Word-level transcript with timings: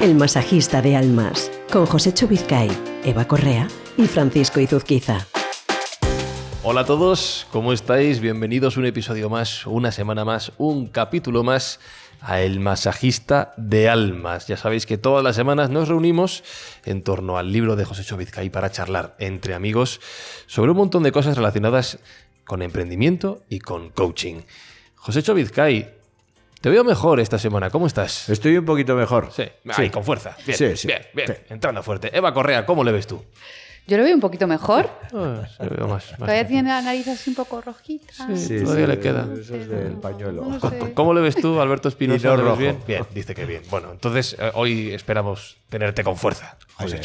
El 0.00 0.14
masajista 0.14 0.80
de 0.80 0.96
almas, 0.96 1.52
con 1.70 1.84
José 1.84 2.14
Vizcay, 2.26 2.70
Eva 3.04 3.28
Correa 3.28 3.68
y 3.98 4.06
Francisco 4.06 4.58
Izuzquiza. 4.58 5.26
Hola 6.62 6.80
a 6.80 6.84
todos, 6.86 7.46
¿cómo 7.52 7.74
estáis? 7.74 8.18
Bienvenidos 8.20 8.76
a 8.76 8.80
un 8.80 8.86
episodio 8.86 9.28
más, 9.28 9.66
una 9.66 9.92
semana 9.92 10.24
más, 10.24 10.52
un 10.56 10.86
capítulo 10.86 11.44
más 11.44 11.80
a 12.22 12.40
El 12.40 12.60
Masajista 12.60 13.52
de 13.58 13.90
Almas. 13.90 14.46
Ya 14.46 14.56
sabéis 14.56 14.86
que 14.86 14.96
todas 14.96 15.22
las 15.22 15.36
semanas 15.36 15.68
nos 15.68 15.88
reunimos 15.88 16.44
en 16.86 17.02
torno 17.02 17.36
al 17.36 17.52
libro 17.52 17.76
de 17.76 17.84
José 17.84 18.16
Vizcay 18.16 18.48
para 18.48 18.70
charlar 18.70 19.16
entre 19.18 19.52
amigos 19.52 20.00
sobre 20.46 20.70
un 20.70 20.78
montón 20.78 21.02
de 21.02 21.12
cosas 21.12 21.36
relacionadas 21.36 21.98
con 22.46 22.62
emprendimiento 22.62 23.42
y 23.50 23.58
con 23.58 23.90
coaching. 23.90 24.40
José 24.94 25.30
Vizcay, 25.34 25.99
te 26.60 26.70
veo 26.70 26.84
mejor 26.84 27.20
esta 27.20 27.38
semana. 27.38 27.70
¿Cómo 27.70 27.86
estás? 27.86 28.28
Estoy 28.28 28.56
un 28.58 28.64
poquito 28.64 28.94
mejor. 28.94 29.30
Sí, 29.32 29.44
sí. 29.74 29.90
con 29.90 30.04
fuerza. 30.04 30.36
Bien, 30.46 30.58
sí, 30.58 30.76
sí. 30.76 30.88
bien, 30.88 31.02
bien. 31.14 31.38
Entrando 31.48 31.82
fuerte. 31.82 32.16
Eva 32.16 32.34
Correa, 32.34 32.66
¿cómo 32.66 32.84
le 32.84 32.92
ves 32.92 33.06
tú? 33.06 33.22
Yo 33.86 33.96
lo 33.96 34.04
veo 34.04 34.14
un 34.14 34.20
poquito 34.20 34.46
mejor. 34.46 34.88
Ah, 35.12 35.42
se 35.56 35.68
veo 35.68 35.88
más, 35.88 36.14
todavía 36.16 36.46
tiene 36.46 36.68
la 36.68 36.82
nariz 36.82 37.08
así 37.08 37.30
un 37.30 37.36
poco 37.36 37.60
rojita. 37.60 38.12
Sí, 38.36 38.62
todavía 38.62 38.86
le 38.86 39.00
queda. 39.00 39.26
Eso 39.40 39.56
es 39.56 39.68
del 39.68 39.94
pañuelo. 39.94 40.46
¿Cómo 40.94 41.14
le 41.14 41.20
ves 41.20 41.36
tú, 41.36 41.60
Alberto 41.60 41.88
Espinosa? 41.88 42.36
¿Lo 42.36 42.50
ves 42.50 42.58
bien? 42.58 42.78
Bien, 42.86 43.04
dice 43.12 43.34
que 43.34 43.46
bien. 43.46 43.62
Bueno, 43.70 43.90
entonces 43.90 44.36
eh, 44.38 44.52
hoy 44.54 44.92
esperamos 44.92 45.56
tenerte 45.70 46.02
con 46.04 46.16
fuerza, 46.16 46.58
José 46.74 47.00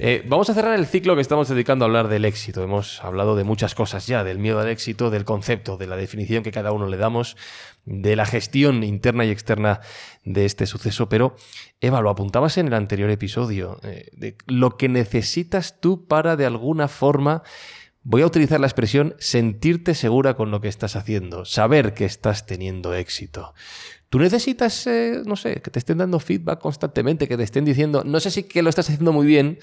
eh, 0.00 0.22
vamos 0.26 0.50
a 0.50 0.54
cerrar 0.54 0.78
el 0.78 0.86
ciclo 0.86 1.14
que 1.14 1.22
estamos 1.22 1.48
dedicando 1.48 1.84
a 1.84 1.86
hablar 1.86 2.08
del 2.08 2.24
éxito. 2.24 2.62
Hemos 2.62 3.02
hablado 3.02 3.36
de 3.36 3.44
muchas 3.44 3.74
cosas 3.74 4.06
ya, 4.06 4.24
del 4.24 4.38
miedo 4.38 4.60
al 4.60 4.68
éxito, 4.68 5.10
del 5.10 5.24
concepto, 5.24 5.76
de 5.76 5.86
la 5.86 5.96
definición 5.96 6.42
que 6.42 6.50
cada 6.50 6.72
uno 6.72 6.88
le 6.88 6.96
damos, 6.96 7.36
de 7.84 8.16
la 8.16 8.26
gestión 8.26 8.82
interna 8.82 9.24
y 9.24 9.30
externa 9.30 9.80
de 10.24 10.44
este 10.44 10.66
suceso. 10.66 11.08
Pero, 11.08 11.36
Eva, 11.80 12.00
lo 12.00 12.10
apuntabas 12.10 12.58
en 12.58 12.66
el 12.66 12.74
anterior 12.74 13.10
episodio, 13.10 13.78
eh, 13.82 14.08
de 14.12 14.36
lo 14.46 14.76
que 14.76 14.88
necesitas 14.88 15.80
tú 15.80 16.06
para 16.06 16.36
de 16.36 16.46
alguna 16.46 16.88
forma 16.88 17.42
voy 18.02 18.22
a 18.22 18.26
utilizar 18.26 18.58
la 18.58 18.66
expresión 18.66 19.14
sentirte 19.18 19.94
segura 19.94 20.34
con 20.34 20.50
lo 20.50 20.60
que 20.60 20.68
estás 20.68 20.96
haciendo, 20.96 21.44
saber 21.44 21.94
que 21.94 22.06
estás 22.06 22.46
teniendo 22.46 22.94
éxito. 22.94 23.54
Tú 24.08 24.18
necesitas, 24.18 24.86
eh, 24.86 25.22
no 25.26 25.36
sé, 25.36 25.60
que 25.60 25.70
te 25.70 25.78
estén 25.78 25.98
dando 25.98 26.18
feedback 26.18 26.60
constantemente, 26.60 27.28
que 27.28 27.36
te 27.36 27.42
estén 27.42 27.64
diciendo, 27.64 28.02
no 28.04 28.20
sé 28.20 28.30
si 28.30 28.44
que 28.44 28.62
lo 28.62 28.70
estás 28.70 28.88
haciendo 28.88 29.12
muy 29.12 29.26
bien, 29.26 29.58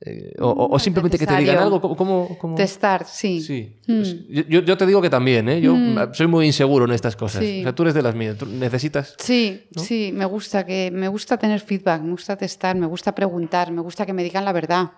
eh, 0.00 0.32
o, 0.38 0.78
simplemente 0.78 1.18
que 1.18 1.26
te 1.26 1.36
digan 1.36 1.58
algo. 1.58 1.80
¿Cómo, 1.80 2.38
cómo, 2.38 2.54
Testar, 2.54 3.04
sí. 3.04 3.40
sí. 3.40 3.76
Mm. 3.88 3.96
Pues, 3.96 4.46
yo, 4.48 4.76
te 4.76 4.86
digo 4.86 5.02
que 5.02 5.10
también, 5.10 5.48
¿eh? 5.48 5.60
yo 5.60 5.74
mm. 5.74 6.14
soy 6.14 6.28
muy 6.28 6.46
inseguro 6.46 6.84
en 6.84 6.92
estas 6.92 7.16
cosas. 7.16 7.42
O 7.42 7.44
sea, 7.44 7.74
tú 7.74 7.82
eres 7.82 7.94
de 7.94 8.02
las 8.02 8.14
mías. 8.14 8.36
necesitas? 8.46 9.16
Sí, 9.18 9.64
sí, 9.76 10.12
me 10.14 10.24
gusta, 10.24 10.64
que, 10.64 10.90
me 10.92 11.08
gusta 11.08 11.36
tener 11.36 11.58
feedback, 11.58 12.02
me 12.02 12.12
gusta 12.12 12.36
testar, 12.36 12.76
me 12.76 12.86
gusta 12.86 13.12
preguntar, 13.12 13.72
me 13.72 13.80
gusta 13.80 14.06
que 14.06 14.12
me 14.12 14.22
digan 14.22 14.44
la 14.44 14.52
verdad. 14.52 14.92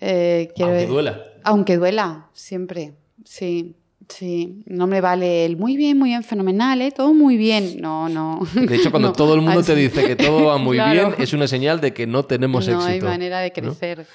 Eh, 0.00 0.48
aunque 0.58 0.86
duela. 0.86 1.24
Aunque 1.44 1.76
duela, 1.76 2.30
siempre, 2.32 2.94
sí. 3.24 3.76
Sí, 4.10 4.62
no 4.66 4.86
me 4.86 5.00
vale 5.00 5.44
el 5.44 5.56
muy 5.56 5.76
bien, 5.76 5.96
muy 5.96 6.10
bien, 6.10 6.24
fenomenal, 6.24 6.82
¿eh? 6.82 6.90
todo 6.90 7.14
muy 7.14 7.36
bien. 7.36 7.80
No, 7.80 8.08
no. 8.08 8.40
De 8.54 8.76
hecho, 8.76 8.90
cuando 8.90 9.12
todo 9.14 9.34
el 9.34 9.40
mundo 9.40 9.62
te 9.62 9.74
dice 9.74 10.04
que 10.06 10.16
todo 10.16 10.46
va 10.46 10.58
muy 10.58 10.76
bien, 10.76 11.14
es 11.18 11.32
una 11.32 11.46
señal 11.46 11.80
de 11.80 11.94
que 11.94 12.06
no 12.06 12.24
tenemos 12.24 12.66
éxito. 12.66 12.84
No 12.84 12.86
hay 12.86 13.00
manera 13.00 13.38
de 13.40 13.52
crecer 13.52 14.06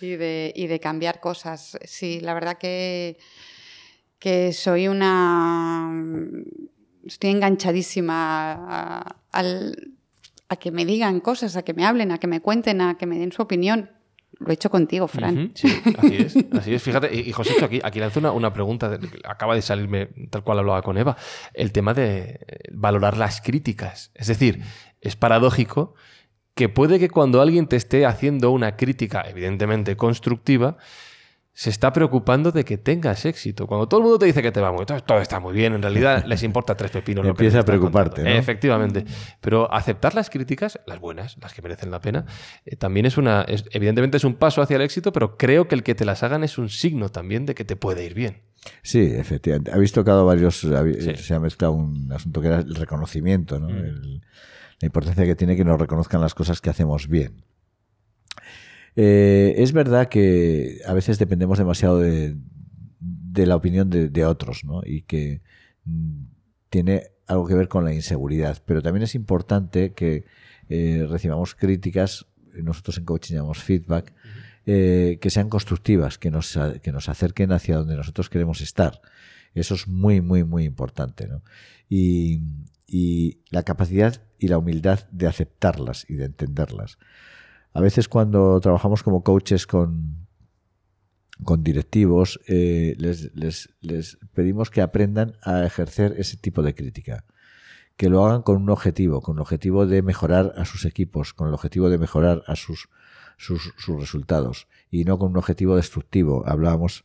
y, 0.00 0.10
de, 0.10 0.52
y, 0.54 0.66
de, 0.66 0.80
cambiar 0.80 1.20
cosas. 1.20 1.78
Sí, 1.84 2.20
la 2.20 2.34
verdad 2.34 2.58
que, 2.58 3.16
que 4.18 4.52
soy 4.52 4.88
una. 4.88 5.90
Estoy 7.06 7.30
enganchadísima 7.30 8.52
a, 8.52 9.16
a 10.48 10.56
que 10.56 10.70
me 10.72 10.84
digan 10.84 11.20
cosas, 11.20 11.56
a 11.56 11.62
que 11.62 11.74
me 11.74 11.84
hablen, 11.84 12.10
a 12.10 12.18
que 12.18 12.26
me 12.26 12.40
cuenten, 12.40 12.80
a 12.80 12.98
que 12.98 13.06
me 13.06 13.18
den 13.18 13.30
su 13.30 13.42
opinión. 13.42 13.90
Lo 14.44 14.50
he 14.50 14.54
hecho 14.54 14.70
contigo, 14.70 15.08
Fran. 15.08 15.52
sí, 15.54 15.68
así 15.98 16.16
es. 16.16 16.36
Así 16.52 16.74
es. 16.74 16.82
Fíjate, 16.82 17.14
y, 17.14 17.32
José, 17.32 17.54
aquí, 17.64 17.80
aquí 17.82 17.98
lanzo 18.00 18.20
una, 18.20 18.32
una 18.32 18.52
pregunta, 18.52 18.98
acaba 19.24 19.54
de 19.54 19.62
salirme 19.62 20.08
tal 20.30 20.42
cual 20.44 20.58
hablaba 20.58 20.82
con 20.82 20.98
Eva, 20.98 21.16
el 21.54 21.72
tema 21.72 21.94
de 21.94 22.40
valorar 22.72 23.16
las 23.16 23.40
críticas. 23.40 24.10
Es 24.14 24.26
decir, 24.26 24.62
es 25.00 25.16
paradójico 25.16 25.94
que 26.54 26.68
puede 26.68 26.98
que 26.98 27.08
cuando 27.08 27.40
alguien 27.40 27.66
te 27.66 27.76
esté 27.76 28.06
haciendo 28.06 28.50
una 28.50 28.76
crítica, 28.76 29.24
evidentemente 29.28 29.96
constructiva, 29.96 30.76
se 31.56 31.70
está 31.70 31.92
preocupando 31.92 32.50
de 32.50 32.64
que 32.64 32.78
tengas 32.78 33.24
éxito. 33.24 33.68
Cuando 33.68 33.86
todo 33.86 34.00
el 34.00 34.04
mundo 34.04 34.18
te 34.18 34.26
dice 34.26 34.42
que 34.42 34.50
te 34.50 34.60
va 34.60 34.72
muy 34.72 34.84
bien, 34.84 35.00
todo 35.06 35.20
está 35.20 35.38
muy 35.38 35.54
bien, 35.54 35.72
en 35.72 35.82
realidad 35.82 36.24
les 36.26 36.42
importa 36.42 36.76
tres 36.76 36.90
pepinos. 36.90 37.24
Empieza 37.24 37.60
a 37.60 37.62
preocuparte. 37.62 38.24
¿no? 38.24 38.28
Efectivamente. 38.28 39.04
Pero 39.40 39.72
aceptar 39.72 40.16
las 40.16 40.30
críticas, 40.30 40.80
las 40.84 40.98
buenas, 40.98 41.36
las 41.40 41.54
que 41.54 41.62
merecen 41.62 41.92
la 41.92 42.00
pena, 42.00 42.26
eh, 42.66 42.74
también 42.74 43.06
es 43.06 43.16
una. 43.16 43.46
evidentemente 43.70 44.16
es 44.16 44.24
un 44.24 44.34
paso 44.34 44.62
hacia 44.62 44.74
el 44.74 44.82
éxito, 44.82 45.12
pero 45.12 45.36
creo 45.38 45.68
que 45.68 45.76
el 45.76 45.84
que 45.84 45.94
te 45.94 46.04
las 46.04 46.24
hagan 46.24 46.42
es 46.42 46.58
un 46.58 46.68
signo 46.68 47.08
también 47.10 47.46
de 47.46 47.54
que 47.54 47.64
te 47.64 47.76
puede 47.76 48.04
ir 48.04 48.14
bien. 48.14 48.42
Sí, 48.82 49.12
efectivamente. 49.14 49.70
Habéis 49.70 49.92
tocado 49.92 50.26
varios. 50.26 50.58
Se 50.58 51.34
ha 51.34 51.38
mezclado 51.40 51.74
un 51.74 52.10
asunto 52.12 52.40
que 52.40 52.48
era 52.48 52.58
el 52.58 52.74
reconocimiento, 52.74 53.60
¿no? 53.60 53.68
Mm. 53.68 54.20
la 54.80 54.86
importancia 54.86 55.24
que 55.24 55.36
tiene 55.36 55.54
que 55.54 55.64
nos 55.64 55.78
reconozcan 55.78 56.20
las 56.20 56.34
cosas 56.34 56.60
que 56.60 56.70
hacemos 56.70 57.06
bien. 57.06 57.44
Eh, 58.96 59.54
es 59.58 59.72
verdad 59.72 60.08
que 60.08 60.80
a 60.86 60.92
veces 60.92 61.18
dependemos 61.18 61.58
demasiado 61.58 61.98
de, 61.98 62.36
la 63.34 63.56
opinión 63.56 63.90
de, 63.90 64.24
otros, 64.24 64.64
¿no? 64.64 64.82
Y 64.84 65.02
que 65.02 65.42
mm, 65.84 66.24
tiene 66.70 67.08
algo 67.26 67.46
que 67.46 67.54
ver 67.54 67.68
con 67.68 67.84
la 67.84 67.94
inseguridad. 67.94 68.62
Pero 68.64 68.82
también 68.82 69.02
es 69.02 69.14
importante 69.14 69.92
que 69.92 70.24
eh, 70.68 71.06
recibamos 71.08 71.54
críticas, 71.54 72.26
nosotros 72.52 72.98
en 72.98 73.04
coaching 73.04 73.34
llamamos 73.34 73.62
feedback, 73.62 74.12
eh, 74.66 75.18
que 75.20 75.30
sean 75.30 75.48
constructivas, 75.48 76.18
que 76.18 76.30
nos, 76.30 76.58
que 76.82 76.92
nos 76.92 77.08
acerquen 77.08 77.52
hacia 77.52 77.76
donde 77.76 77.96
nosotros 77.96 78.30
queremos 78.30 78.60
estar. 78.60 79.00
Eso 79.54 79.74
es 79.74 79.88
muy, 79.88 80.20
muy, 80.20 80.44
muy 80.44 80.64
importante. 80.64 81.26
¿no? 81.26 81.42
Y, 81.88 82.42
y 82.86 83.40
la 83.50 83.62
capacidad 83.62 84.22
y 84.38 84.48
la 84.48 84.58
humildad 84.58 85.08
de 85.10 85.26
aceptarlas 85.26 86.06
y 86.08 86.14
de 86.14 86.26
entenderlas. 86.26 86.98
A 87.74 87.80
veces 87.80 88.08
cuando 88.08 88.60
trabajamos 88.60 89.02
como 89.02 89.24
coaches 89.24 89.66
con, 89.66 90.28
con 91.42 91.64
directivos, 91.64 92.40
eh, 92.46 92.94
les, 92.98 93.32
les, 93.34 94.18
pedimos 94.32 94.70
que 94.70 94.80
aprendan 94.80 95.36
a 95.42 95.64
ejercer 95.64 96.14
ese 96.16 96.36
tipo 96.36 96.62
de 96.62 96.74
crítica. 96.74 97.24
Que 97.96 98.08
lo 98.08 98.24
hagan 98.24 98.42
con 98.42 98.62
un 98.62 98.70
objetivo, 98.70 99.20
con 99.20 99.36
el 99.36 99.42
objetivo 99.42 99.86
de 99.86 100.02
mejorar 100.02 100.54
a 100.56 100.64
sus 100.64 100.84
equipos, 100.84 101.34
con 101.34 101.48
el 101.48 101.54
objetivo 101.54 101.90
de 101.90 101.98
mejorar 101.98 102.44
a 102.46 102.54
sus, 102.54 102.88
sus, 103.36 103.74
resultados 103.98 104.68
y 104.90 105.04
no 105.04 105.18
con 105.18 105.32
un 105.32 105.36
objetivo 105.36 105.76
destructivo. 105.76 106.44
Hablábamos 106.46 107.04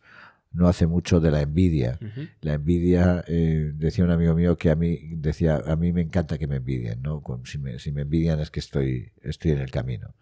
no 0.51 0.67
hace 0.67 0.87
mucho 0.87 1.19
de 1.19 1.31
la 1.31 1.41
envidia. 1.41 1.99
La 2.41 2.53
envidia, 2.53 3.23
eh, 3.27 3.71
decía 3.75 4.03
un 4.03 4.11
amigo 4.11 4.33
mío 4.33 4.57
que 4.57 4.71
a 4.71 4.75
mí 4.75 4.97
decía, 5.15 5.61
a 5.65 5.75
mí 5.75 5.93
me 5.93 6.01
encanta 6.01 6.37
que 6.37 6.47
me 6.47 6.57
envidien, 6.57 7.01
¿no? 7.01 7.21
Si 7.45 7.57
me, 7.57 7.79
si 7.79 7.91
me 7.91 8.01
envidian 8.01 8.39
es 8.39 8.49
que 8.49 8.59
estoy, 8.59 9.11
estoy 9.21 9.51
en 9.51 9.59
el 9.59 9.71
camino. 9.71 10.15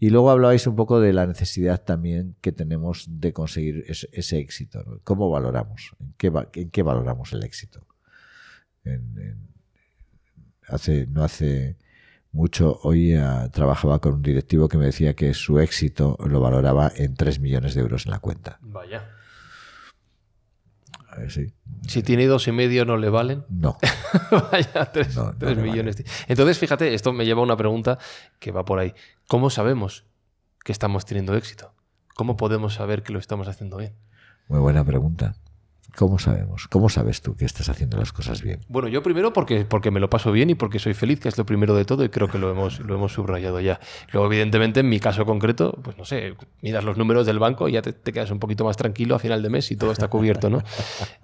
Y 0.00 0.10
luego 0.10 0.30
hablabais 0.30 0.66
un 0.66 0.76
poco 0.76 1.00
de 1.00 1.12
la 1.12 1.26
necesidad 1.26 1.82
también 1.82 2.36
que 2.40 2.52
tenemos 2.52 3.06
de 3.08 3.32
conseguir 3.32 3.84
ese, 3.88 4.38
éxito. 4.38 5.00
¿Cómo 5.04 5.28
valoramos? 5.30 5.92
¿En 6.00 6.14
qué, 6.16 6.32
¿En 6.54 6.70
qué, 6.70 6.82
valoramos 6.82 7.32
el 7.32 7.44
éxito? 7.44 7.86
hace, 10.66 11.06
no 11.08 11.24
hace 11.24 11.76
mucho, 12.32 12.78
hoy 12.82 13.14
trabajaba 13.52 14.00
con 14.00 14.14
un 14.14 14.22
directivo 14.22 14.68
que 14.68 14.78
me 14.78 14.86
decía 14.86 15.14
que 15.14 15.34
su 15.34 15.58
éxito 15.58 16.16
lo 16.26 16.40
valoraba 16.40 16.92
en 16.94 17.14
3 17.14 17.40
millones 17.40 17.74
de 17.74 17.80
euros 17.80 18.06
en 18.06 18.12
la 18.12 18.20
cuenta. 18.20 18.58
Vaya. 18.62 19.17
Si 21.86 22.02
tiene 22.02 22.26
dos 22.26 22.48
y 22.48 22.52
medio, 22.52 22.84
¿no 22.84 22.96
le 22.96 23.08
valen? 23.08 23.44
No. 23.48 23.78
Vaya, 24.52 24.92
tres, 24.92 25.16
millones. 25.58 26.02
Entonces, 26.26 26.58
fíjate, 26.58 26.94
esto 26.94 27.12
me 27.12 27.24
lleva 27.24 27.40
a 27.40 27.44
una 27.44 27.56
pregunta 27.56 27.98
que 28.38 28.52
va 28.52 28.64
por 28.64 28.78
ahí. 28.78 28.94
¿Cómo 29.26 29.50
sabemos 29.50 30.04
que 30.64 30.72
estamos 30.72 31.04
teniendo 31.06 31.34
éxito? 31.34 31.74
¿Cómo 32.14 32.36
podemos 32.36 32.74
saber 32.74 33.02
que 33.02 33.12
lo 33.12 33.18
estamos 33.18 33.48
haciendo 33.48 33.76
bien? 33.76 33.94
Muy 34.48 34.60
buena 34.60 34.84
pregunta. 34.84 35.34
¿Cómo 35.98 36.20
sabemos? 36.20 36.68
¿Cómo 36.68 36.88
sabes 36.88 37.22
tú 37.22 37.34
que 37.34 37.44
estás 37.44 37.68
haciendo 37.68 37.96
las 37.96 38.12
cosas 38.12 38.40
bien? 38.40 38.60
Bueno, 38.68 38.86
yo 38.86 39.02
primero 39.02 39.32
porque, 39.32 39.64
porque 39.64 39.90
me 39.90 39.98
lo 39.98 40.08
paso 40.08 40.30
bien 40.30 40.48
y 40.48 40.54
porque 40.54 40.78
soy 40.78 40.94
feliz, 40.94 41.18
que 41.18 41.28
es 41.28 41.36
lo 41.36 41.44
primero 41.44 41.74
de 41.74 41.84
todo 41.84 42.04
y 42.04 42.08
creo 42.08 42.28
que 42.28 42.38
lo 42.38 42.52
hemos, 42.52 42.78
lo 42.78 42.94
hemos 42.94 43.14
subrayado 43.14 43.58
ya. 43.58 43.80
Luego, 44.12 44.28
evidentemente, 44.28 44.78
en 44.78 44.88
mi 44.88 45.00
caso 45.00 45.26
concreto, 45.26 45.76
pues 45.82 45.98
no 45.98 46.04
sé, 46.04 46.36
miras 46.62 46.84
los 46.84 46.96
números 46.98 47.26
del 47.26 47.40
banco 47.40 47.68
y 47.68 47.72
ya 47.72 47.82
te, 47.82 48.12
quedas 48.12 48.30
un 48.30 48.38
poquito 48.38 48.64
más 48.64 48.76
tranquilo 48.76 49.16
a 49.16 49.18
final 49.18 49.42
de 49.42 49.50
mes 49.50 49.72
y 49.72 49.76
todo 49.76 49.90
está 49.90 50.06
cubierto, 50.06 50.48
¿no? 50.50 50.62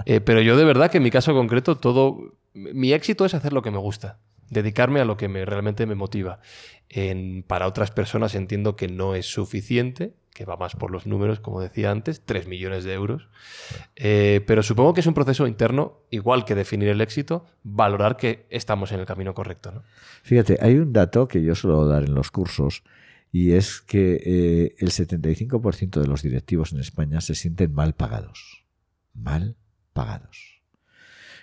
Eh, 0.07 0.21
pero 0.21 0.41
yo 0.41 0.57
de 0.57 0.65
verdad 0.65 0.91
que 0.91 0.97
en 0.97 1.05
mi 1.05 1.11
caso 1.13 1.33
concreto, 1.35 1.77
todo, 1.77 2.35
mi 2.53 2.93
éxito 2.93 3.25
es 3.25 3.35
hacer 3.35 3.53
lo 3.53 3.63
que 3.63 3.71
me 3.71 3.79
gusta 3.79 4.19
dedicarme 4.51 5.01
a 5.01 5.05
lo 5.05 5.17
que 5.17 5.29
me, 5.29 5.45
realmente 5.45 5.87
me 5.87 5.95
motiva. 5.95 6.41
En, 6.89 7.43
para 7.43 7.67
otras 7.67 7.91
personas 7.91 8.35
entiendo 8.35 8.77
que 8.77 8.89
no 8.89 9.15
es 9.15 9.27
suficiente, 9.27 10.15
que 10.35 10.45
va 10.45 10.57
más 10.57 10.75
por 10.75 10.91
los 10.91 11.07
números, 11.07 11.39
como 11.39 11.61
decía 11.61 11.93
antes, 11.93 12.23
3 12.25 12.49
millones 12.49 12.83
de 12.83 12.93
euros. 12.93 13.29
Eh, 13.95 14.43
pero 14.47 14.65
supongo 14.65 14.93
que 14.93 15.01
es 15.01 15.07
un 15.07 15.15
proceso 15.15 15.47
interno, 15.47 16.01
igual 16.11 16.45
que 16.45 16.57
definir 16.57 16.89
el 16.89 17.01
éxito, 17.01 17.47
valorar 17.63 18.17
que 18.17 18.45
estamos 18.51 18.91
en 18.91 18.99
el 19.01 19.07
camino 19.07 19.33
correcto. 19.33 19.71
¿no? 19.71 19.83
Fíjate, 20.23 20.59
hay 20.61 20.77
un 20.77 20.93
dato 20.93 21.29
que 21.29 21.43
yo 21.43 21.55
suelo 21.55 21.87
dar 21.87 22.03
en 22.03 22.15
los 22.15 22.33
cursos 22.33 22.83
y 23.31 23.53
es 23.53 23.81
que 23.81 24.21
eh, 24.25 24.75
el 24.79 24.91
75% 24.91 26.01
de 26.01 26.07
los 26.09 26.23
directivos 26.23 26.73
en 26.73 26.81
España 26.81 27.21
se 27.21 27.37
sienten 27.37 27.73
mal 27.73 27.95
pagados. 27.95 28.65
Mal 29.15 29.57
pagados. 29.93 30.61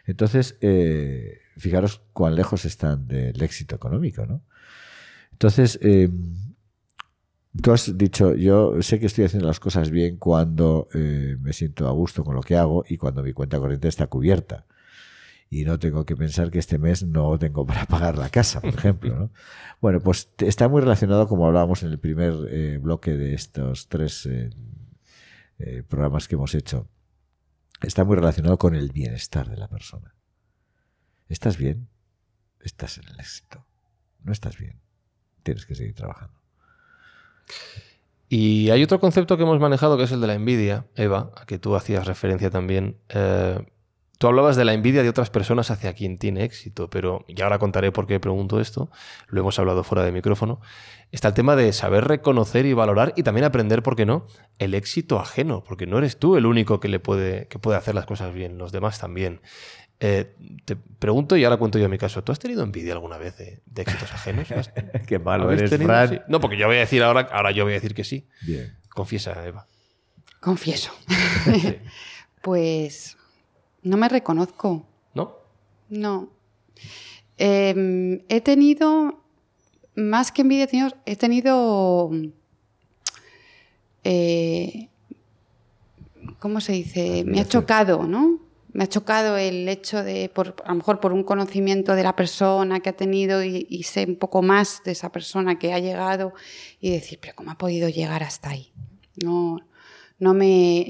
Entonces, 0.06 0.58
eh, 0.60 1.40
fijaros 1.58 2.02
cuán 2.12 2.36
lejos 2.36 2.66
están 2.66 3.08
del 3.08 3.42
éxito 3.42 3.76
económico, 3.76 4.26
¿no? 4.26 4.44
Entonces, 5.32 5.80
Tú 7.60 7.74
has 7.74 7.98
dicho, 7.98 8.34
yo 8.34 8.82
sé 8.82 9.00
que 9.00 9.08
estoy 9.08 9.26
haciendo 9.26 9.48
las 9.48 9.60
cosas 9.60 9.90
bien 9.90 10.16
cuando 10.18 10.88
eh, 10.94 11.36
me 11.42 11.52
siento 11.52 11.88
a 11.88 11.92
gusto 11.92 12.24
con 12.24 12.36
lo 12.36 12.42
que 12.42 12.56
hago 12.56 12.86
y 12.88 12.96
cuando 12.96 13.24
mi 13.24 13.34
cuenta 13.34 13.60
corriente 13.60 13.90
está 13.90 14.08
cubierta. 14.08 14.66
Y 15.50 15.66
no 15.66 15.78
tengo 15.78 16.06
que 16.06 16.16
pensar 16.16 16.50
que 16.50 16.60
este 16.60 16.78
mes 16.78 17.04
no 17.04 17.38
tengo 17.38 17.66
para 17.68 17.86
pagar 17.86 18.18
la 18.18 18.30
casa, 18.30 18.62
por 18.62 18.74
ejemplo. 18.74 19.20
¿no? 19.20 19.32
Bueno, 19.82 20.00
pues 20.00 20.30
está 20.38 20.70
muy 20.70 20.80
relacionado, 20.80 21.28
como 21.28 21.46
hablábamos 21.46 21.84
en 21.84 21.90
el 21.92 22.00
primer 22.00 22.34
eh, 22.50 22.78
bloque 22.78 23.18
de 23.18 23.34
estos 23.34 23.90
tres 23.90 24.26
eh, 24.28 25.84
programas 25.90 26.30
que 26.30 26.36
hemos 26.36 26.56
hecho, 26.56 26.88
está 27.82 28.06
muy 28.06 28.16
relacionado 28.16 28.58
con 28.58 28.76
el 28.76 28.92
bienestar 28.94 29.50
de 29.50 29.58
la 29.58 29.68
persona. 29.68 30.16
¿Estás 31.28 31.58
bien? 31.58 31.90
Estás 32.62 32.98
en 32.98 33.10
el 33.10 33.20
éxito. 33.20 33.66
No 34.24 34.32
estás 34.32 34.58
bien. 34.58 34.80
Tienes 35.44 35.66
que 35.66 35.76
seguir 35.76 35.96
trabajando. 35.96 36.41
Y 38.34 38.70
hay 38.70 38.82
otro 38.82 39.02
concepto 39.02 39.36
que 39.36 39.44
hemos 39.44 39.60
manejado 39.60 39.98
que 39.98 40.04
es 40.04 40.12
el 40.14 40.22
de 40.22 40.28
la 40.28 40.36
envidia, 40.36 40.86
Eva, 40.96 41.32
a 41.36 41.46
que 41.46 41.60
tú 41.60 41.76
hacías 41.76 42.08
referencia 42.08 42.50
también. 42.50 42.96
Eh, 43.10 43.60
tú 44.20 44.28
hablabas 44.28 44.56
de 44.56 44.64
la 44.64 44.72
envidia 44.72 45.04
de 45.04 45.10
otras 45.10 45.30
personas 45.30 45.70
hacia 45.70 45.92
quien 45.92 46.18
tiene 46.18 46.46
éxito, 46.46 46.90
pero 46.90 47.26
y 47.28 47.42
ahora 47.42 47.60
contaré 47.60 47.92
por 47.92 48.08
qué 48.08 48.22
pregunto 48.22 48.62
esto, 48.62 48.90
lo 49.28 49.42
hemos 49.42 49.60
hablado 49.60 49.84
fuera 49.84 50.06
de 50.06 50.14
micrófono. 50.14 50.62
Está 51.12 51.28
el 51.28 51.34
tema 51.34 51.58
de 51.58 51.74
saber 51.74 52.06
reconocer 52.06 52.66
y 52.66 52.72
valorar 52.72 53.12
y 53.18 53.24
también 53.24 53.44
aprender, 53.44 53.84
¿por 53.84 53.98
qué 53.98 54.06
no?, 54.06 54.28
el 54.60 54.76
éxito 54.76 55.20
ajeno, 55.20 55.66
porque 55.66 55.86
no 55.86 55.98
eres 55.98 56.18
tú 56.18 56.38
el 56.38 56.46
único 56.46 56.80
que 56.80 56.88
le 56.88 57.02
puede, 57.02 57.50
que 57.50 57.60
puede 57.60 57.78
hacer 57.78 57.96
las 57.96 58.06
cosas 58.06 58.34
bien, 58.34 58.58
los 58.58 58.72
demás 58.72 58.98
también. 58.98 59.42
Eh, 60.04 60.34
te 60.66 60.76
pregunto 60.76 61.38
y 61.38 61.44
ahora 61.44 61.58
cuento 61.58 61.78
yo 61.78 61.88
mi 61.88 62.00
caso. 62.00 62.24
¿Tú 62.24 62.32
has 62.32 62.40
tenido 62.40 62.64
envidia 62.64 62.94
alguna 62.94 63.20
vez 63.20 63.38
de, 63.38 63.62
éxitos 63.76 64.12
ajenos? 64.12 64.48
Qué 65.08 65.20
malo 65.20 65.52
eres, 65.52 65.70
Fran. 65.78 66.24
No, 66.28 66.40
porque 66.40 66.58
yo 66.58 66.66
voy 66.66 66.78
a 66.78 66.80
decir 66.80 67.04
ahora, 67.04 67.30
ahora 67.32 67.52
yo 67.52 67.66
voy 67.66 67.74
a 67.74 67.76
decir 67.76 67.94
que 67.94 68.04
sí. 68.04 68.28
Bien. 68.42 68.76
Confiesa, 68.90 69.46
Eva. 69.46 69.68
Confieso. 70.40 70.92
pues 72.42 73.16
no 73.84 73.96
me 73.96 74.10
reconozco. 74.10 74.88
¿No? 75.14 75.38
No. 75.90 76.32
Em, 77.38 78.22
he 78.28 78.42
tenido, 78.42 79.24
más 79.94 80.32
que 80.32 80.42
envidia, 80.42 80.68
he 81.06 81.16
tenido, 81.16 82.10
eh, 84.04 84.90
¿cómo 86.40 86.60
se 86.60 86.72
dice? 86.72 87.24
Me 87.24 87.40
ha 87.40 87.48
chocado, 87.48 88.08
¿no? 88.08 88.51
Me 88.74 88.86
ha 88.86 88.88
chocado 88.88 89.38
el 89.38 89.68
hecho 89.68 90.04
de, 90.04 90.30
por, 90.34 90.56
a 90.64 90.70
lo 90.70 90.76
mejor 90.76 91.00
por 91.00 91.12
un 91.12 91.24
conocimiento 91.24 91.96
de 91.96 92.04
la 92.04 92.16
persona 92.16 92.80
que 92.80 92.90
ha 92.90 92.96
tenido 92.96 93.44
y, 93.44 93.84
sé 93.84 94.06
un 94.06 94.16
poco 94.16 94.42
más 94.42 94.82
de 94.86 94.92
esa 94.92 95.12
persona 95.12 95.60
que 95.60 95.74
ha 95.74 95.80
llegado 95.80 96.34
y 96.80 96.92
decir, 96.92 97.20
pero 97.22 97.36
¿cómo 97.36 97.52
ha 97.52 97.58
podido 97.58 97.90
llegar 97.90 98.24
hasta 98.24 98.52
ahí? 98.52 98.72
No, 99.24 99.60
no, 100.20 100.34
me, 100.34 100.86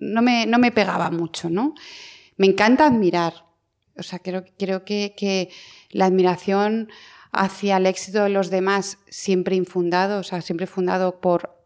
no, 0.00 0.22
me, 0.22 0.46
no 0.46 0.58
me 0.58 0.72
pegaba 0.72 1.10
mucho, 1.10 1.50
¿no? 1.50 1.74
Me 2.36 2.46
encanta 2.46 2.86
admirar. 2.86 3.46
O 3.98 4.02
sea, 4.02 4.18
creo, 4.18 4.44
creo 4.58 4.84
que, 4.84 5.14
que 5.16 5.50
la 5.90 6.06
admiración 6.06 6.88
hacia 7.32 7.76
el 7.76 7.86
éxito 7.86 8.22
de 8.22 8.30
los 8.30 8.50
demás 8.50 8.98
siempre 9.08 9.56
infundado, 9.56 10.20
o 10.20 10.22
sea, 10.22 10.40
siempre 10.40 10.66
fundado 10.66 11.20
por, 11.20 11.62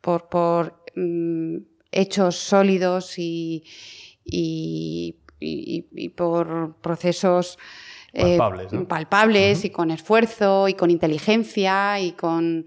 por, 0.00 0.28
por 0.28 0.84
mm, 0.96 1.58
hechos 1.92 2.36
sólidos 2.36 3.18
y, 3.18 3.64
y, 4.30 5.16
por 6.16 6.74
procesos 6.80 7.58
eh, 8.12 8.38
palpables, 8.88 9.64
y 9.64 9.70
con 9.70 9.90
esfuerzo 9.90 10.68
y 10.68 10.74
con 10.74 10.90
inteligencia 10.90 12.00
y 12.00 12.12
con 12.12 12.66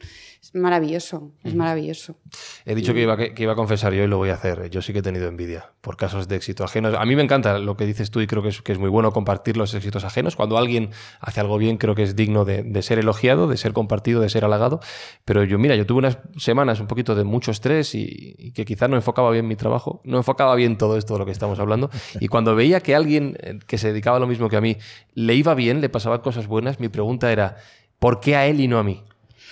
maravilloso, 0.53 1.31
es 1.43 1.55
maravilloso. 1.55 2.17
He 2.65 2.75
dicho 2.75 2.93
que 2.93 3.01
iba, 3.01 3.15
que, 3.15 3.33
iba, 3.37 3.53
a 3.53 3.55
confesar 3.55 3.93
yo 3.93 4.03
y 4.03 4.07
lo 4.07 4.17
voy 4.17 4.29
a 4.29 4.33
hacer. 4.33 4.69
Yo 4.69 4.81
sí 4.81 4.91
que 4.91 4.99
he 4.99 5.01
tenido 5.01 5.27
envidia 5.27 5.71
por 5.81 5.97
casos 5.97 6.27
de 6.27 6.35
éxito 6.35 6.63
ajenos. 6.63 6.93
A 6.95 7.05
mí 7.05 7.15
me 7.15 7.23
encanta 7.23 7.59
lo 7.59 7.77
que 7.77 7.85
dices 7.85 8.11
tú 8.11 8.21
y 8.21 8.27
creo 8.27 8.43
que 8.43 8.49
es, 8.49 8.61
que 8.61 8.71
es 8.71 8.79
muy 8.79 8.89
bueno 8.89 9.11
compartir 9.11 9.55
los 9.55 9.73
éxitos 9.73 10.03
ajenos. 10.03 10.35
Cuando 10.35 10.57
alguien 10.57 10.89
hace 11.19 11.39
algo 11.39 11.57
bien, 11.57 11.77
creo 11.77 11.95
que 11.95 12.03
es 12.03 12.15
digno 12.15 12.43
de, 12.43 12.81
ser 12.81 12.99
elogiado, 12.99 13.47
de 13.47 13.57
ser 13.57 13.71
compartido, 13.71 14.19
de 14.19 14.29
ser 14.29 14.43
halagado. 14.43 14.81
Pero 15.25 15.43
yo, 15.43 15.57
mira, 15.57 15.75
yo 15.75 15.85
tuve 15.85 15.99
unas 15.99 16.17
semanas 16.37 16.79
un 16.79 16.87
poquito 16.87 17.15
de 17.15 17.23
mucho 17.23 17.51
estrés 17.51 17.95
y, 17.95 18.51
que 18.53 18.65
quizás 18.65 18.89
no 18.89 18.95
enfocaba 18.95 19.31
bien 19.31 19.47
mi 19.47 19.55
trabajo, 19.55 20.01
no 20.03 20.17
enfocaba 20.17 20.55
bien 20.55 20.77
todo 20.77 20.97
esto 20.97 21.13
de 21.13 21.19
lo 21.19 21.25
que 21.25 21.31
estamos 21.31 21.59
hablando. 21.59 21.89
Y 22.19 22.27
cuando 22.27 22.55
veía 22.55 22.81
que 22.81 22.95
alguien 22.95 23.37
eh, 23.41 23.59
que 23.65 23.77
se 23.77 23.89
dedicaba 23.89 24.17
a 24.17 24.19
lo 24.19 24.27
mismo 24.27 24.49
que 24.49 24.57
a 24.57 24.61
mí 24.61 24.77
le 25.13 25.30
iba 25.35 25.53
bien, 25.53 25.81
le 25.81 25.89
pasaban 25.89 26.21
cosas 26.21 26.47
buenas, 26.47 26.79
mi 26.79 26.89
pregunta 26.89 27.31
era, 27.31 27.57
¿por 27.99 28.19
qué 28.19 28.35
a 28.35 28.47
él 28.47 28.59
y 28.59 28.67
no 28.67 28.79
a 28.79 28.83
mí? 28.83 29.03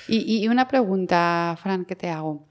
Y, 0.08 0.48
una 0.48 0.68
pregunta, 0.68 1.56
Fran, 1.62 1.86
que 1.86 1.96
te 1.96 2.10
hago. 2.10 2.44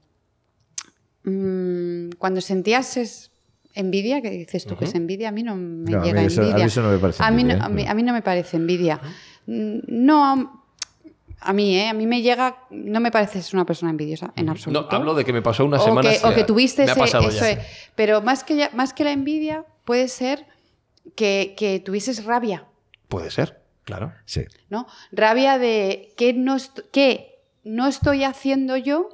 Mm, 1.23 2.11
cuando 2.17 2.39
sentías 2.39 3.31
envidia, 3.73 4.21
que 4.21 4.29
dices 4.29 4.65
tú 4.65 4.77
que 4.77 4.85
es 4.85 4.95
envidia, 4.95 5.29
a 5.29 5.31
mí 5.31 5.43
no 5.43 5.55
me 5.55 5.91
llega 5.91 6.21
envidia. 6.21 6.53
A 6.53 6.57
mí 6.57 6.61
eso 6.63 6.81
no 6.81 6.89
me 6.89 6.97
parece 6.97 7.21
envidia. 7.21 7.65
A 7.65 7.93
mí, 7.93 8.03
no 8.03 8.13
me 8.13 8.21
parece 8.21 8.57
envidia. 8.57 9.01
Mm, 9.45 9.79
no, 9.87 10.61
a 11.41 11.53
mí, 11.53 11.77
¿eh? 11.77 11.89
A 11.89 11.93
mí 11.93 12.07
me 12.07 12.21
llega, 12.21 12.63
no 12.69 12.99
me 13.01 13.11
pareces 13.11 13.53
una 13.53 13.65
persona 13.65 13.91
envidiosa, 13.91 14.31
en 14.35 14.49
absoluto. 14.49 14.87
No, 14.89 14.97
hablo 14.97 15.13
de 15.13 15.25
que 15.25 15.33
me 15.33 15.41
pasó 15.41 15.65
una 15.65 15.79
semana. 15.79 16.09
O 16.23 16.33
que 16.33 16.45
tuviste 16.45 16.83
ese, 16.83 17.03
eso 17.03 17.61
Pero 17.95 18.21
más 18.21 18.43
que, 18.43 18.69
más 18.73 18.93
que 18.93 19.03
la 19.03 19.11
envidia, 19.11 19.65
puede 19.83 20.07
ser 20.07 20.45
que, 21.15 21.55
que 21.57 21.81
tuvieses 21.81 22.23
rabia. 22.23 22.68
Puede 23.09 23.31
ser, 23.31 23.61
claro. 23.83 24.13
Sí. 24.25 24.45
¿No? 24.69 24.87
Rabia 25.11 25.57
de 25.57 26.13
que 26.15 26.33
no, 26.33 26.55
que 26.93 27.41
no 27.63 27.87
estoy 27.87 28.23
haciendo 28.23 28.77
yo 28.77 29.09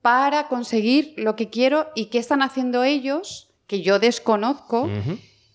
para 0.00 0.48
conseguir 0.48 1.14
lo 1.16 1.36
que 1.36 1.50
quiero 1.50 1.88
y 1.96 2.06
qué 2.06 2.18
están 2.18 2.40
haciendo 2.40 2.84
ellos 2.84 3.50
que 3.66 3.82
yo 3.82 3.98
desconozco. 3.98 4.88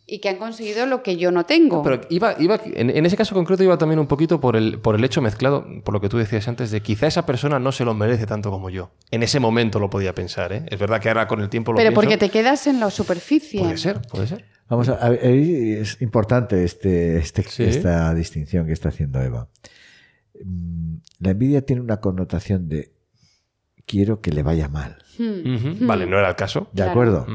Y 0.07 0.19
que 0.19 0.27
han 0.27 0.35
conseguido 0.35 0.85
lo 0.87 1.03
que 1.03 1.15
yo 1.15 1.31
no 1.31 1.45
tengo. 1.45 1.83
Pero 1.83 2.01
iba, 2.09 2.35
iba 2.37 2.59
en, 2.65 3.05
ese 3.05 3.15
caso 3.15 3.33
concreto 3.33 3.63
iba 3.63 3.77
también 3.77 3.97
un 3.97 4.07
poquito 4.07 4.41
por 4.41 4.57
el, 4.57 4.77
por 4.77 4.95
el 4.95 5.05
hecho 5.05 5.21
mezclado, 5.21 5.65
por 5.85 5.93
lo 5.93 6.01
que 6.01 6.09
tú 6.09 6.17
decías 6.17 6.49
antes, 6.49 6.69
de 6.69 6.81
quizá 6.81 7.07
esa 7.07 7.25
persona 7.25 7.59
no 7.59 7.71
se 7.71 7.85
lo 7.85 7.93
merece 7.93 8.25
tanto 8.25 8.51
como 8.51 8.69
yo. 8.69 8.91
En 9.09 9.23
ese 9.23 9.39
momento 9.39 9.79
lo 9.79 9.89
podía 9.89 10.13
pensar, 10.13 10.51
¿eh? 10.51 10.65
Es 10.67 10.77
verdad 10.77 10.99
que 10.99 11.07
ahora 11.07 11.29
con 11.29 11.39
el 11.39 11.47
tiempo 11.47 11.71
lo 11.71 11.77
Pero 11.77 11.93
porque 11.93 12.17
te 12.17 12.27
quedas 12.27 12.67
en 12.67 12.81
la 12.81 12.89
superficie. 12.89 13.61
Puede 13.61 13.77
ser, 13.77 14.01
puede 14.01 14.27
ser. 14.27 14.45
Vamos 14.71 14.87
a, 14.87 15.09
ver, 15.09 15.19
es 15.25 16.01
importante 16.01 16.63
este, 16.63 17.17
este 17.17 17.43
esta 17.67 18.13
distinción 18.13 18.65
que 18.65 18.71
está 18.71 18.87
haciendo 18.87 19.21
Eva. 19.21 19.49
Mm, 20.45 20.95
la 21.19 21.31
envidia 21.31 21.65
tiene 21.65 21.81
una 21.81 21.97
connotación 21.97 22.69
de 22.69 22.93
quiero 23.85 24.21
que 24.21 24.31
le 24.31 24.43
vaya 24.43 24.69
mal. 24.69 24.99
Hmm. 25.17 25.85
Vale, 25.85 26.05
no 26.05 26.17
era 26.17 26.29
el 26.29 26.35
caso. 26.37 26.69
De 26.71 26.83
acuerdo. 26.83 27.27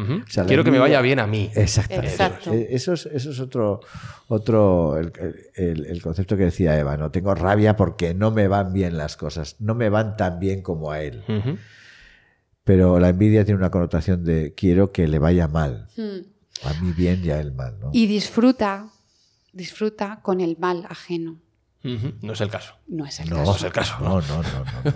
quiero 0.46 0.64
que 0.64 0.70
me 0.70 0.78
vaya 0.78 1.02
bien 1.02 1.18
a 1.18 1.26
mí. 1.26 1.50
Exactamente. 1.54 2.74
Eso, 2.74 2.94
es, 2.94 3.04
eso 3.04 3.30
es 3.30 3.38
otro, 3.38 3.80
otro 4.28 4.96
el, 4.96 6.00
concepto 6.02 6.38
que 6.38 6.44
decía 6.44 6.78
Eva. 6.78 6.96
No 6.96 7.10
tengo 7.10 7.34
rabia 7.34 7.76
porque 7.76 8.14
no 8.14 8.30
me 8.30 8.48
van 8.48 8.72
bien 8.72 8.96
las 8.96 9.18
cosas. 9.18 9.56
No 9.60 9.74
me 9.74 9.90
van 9.90 10.16
tan 10.16 10.38
bien 10.38 10.62
como 10.62 10.90
a 10.90 11.02
él. 11.02 11.22
Pero 12.64 12.98
la 12.98 13.10
envidia 13.10 13.44
tiene 13.44 13.58
una 13.58 13.70
connotación 13.70 14.24
de 14.24 14.54
quiero 14.54 14.90
que 14.90 15.06
le 15.06 15.18
vaya 15.18 15.48
mal. 15.48 15.88
A 16.64 16.72
mí 16.75 16.92
bien 16.92 17.22
y 17.25 17.30
a 17.30 17.40
él 17.40 17.52
mal. 17.52 17.76
Y 17.92 18.06
disfruta, 18.06 18.88
disfruta 19.52 20.20
con 20.22 20.40
el 20.40 20.56
mal 20.58 20.86
ajeno. 20.88 21.40
No 22.22 22.32
es 22.32 22.40
el 22.40 22.48
caso. 22.50 22.75
No 22.88 23.06
es 23.06 23.20
el 23.20 23.28
caso. 23.28 23.44
No 23.44 23.54
es 23.54 23.62
el 23.62 23.72
caso. 23.72 23.96
No, 24.00 24.20
no, 24.20 24.42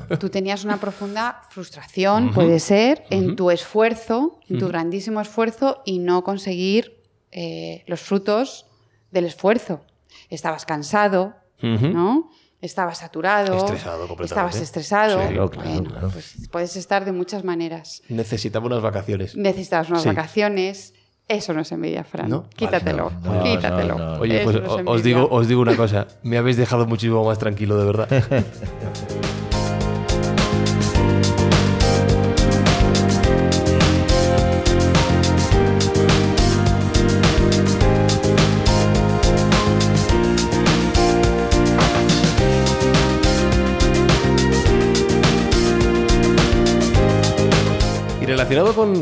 no. 0.09 0.19
Tú 0.19 0.29
tenías 0.29 0.65
una 0.65 0.79
profunda 0.79 1.43
frustración, 1.51 2.33
puede 2.33 2.59
ser, 2.59 3.05
en 3.11 3.37
tu 3.37 3.51
esfuerzo, 3.51 4.41
en 4.49 4.59
tu 4.59 4.67
grandísimo 4.69 5.21
esfuerzo 5.21 5.83
y 5.85 6.01
no 6.01 6.25
conseguir 6.25 7.01
eh, 7.31 7.85
los 7.87 8.01
frutos 8.01 8.67
del 9.13 9.27
esfuerzo. 9.27 9.85
Estabas 10.31 10.67
cansado, 10.67 11.37
¿no? 11.63 12.31
Estabas 12.61 12.99
saturado. 12.99 13.57
Estresado 13.57 14.09
completamente. 14.09 14.25
Estabas 14.25 14.57
estresado. 14.57 15.29
Sí, 15.29 15.35
claro, 15.35 16.11
pues 16.11 16.49
puedes 16.51 16.77
estar 16.77 17.05
de 17.05 17.13
muchas 17.13 17.45
maneras. 17.45 18.03
Necesitaba 18.09 18.67
unas 18.67 18.83
vacaciones. 18.83 19.37
Necesitabas 19.37 19.89
unas 19.91 20.05
vacaciones. 20.05 20.93
Eso 21.31 21.55
no 21.55 21.61
es 21.61 21.71
envidia, 21.71 22.03
Fran. 22.03 22.43
Quítatelo, 22.57 23.13
quítatelo. 23.45 24.19
Oye, 24.19 24.41
pues 24.43 24.57
os, 24.85 25.03
digo, 25.05 25.29
os 25.31 25.47
digo 25.47 25.61
una 25.61 25.77
cosa. 25.77 26.09
Me 26.25 26.37
habéis 26.39 26.57
dejado 26.57 26.89
muchísimo 26.89 27.25
más 27.25 27.39
tranquilo, 27.39 27.79
de 27.79 27.85
verdad. 27.85 28.09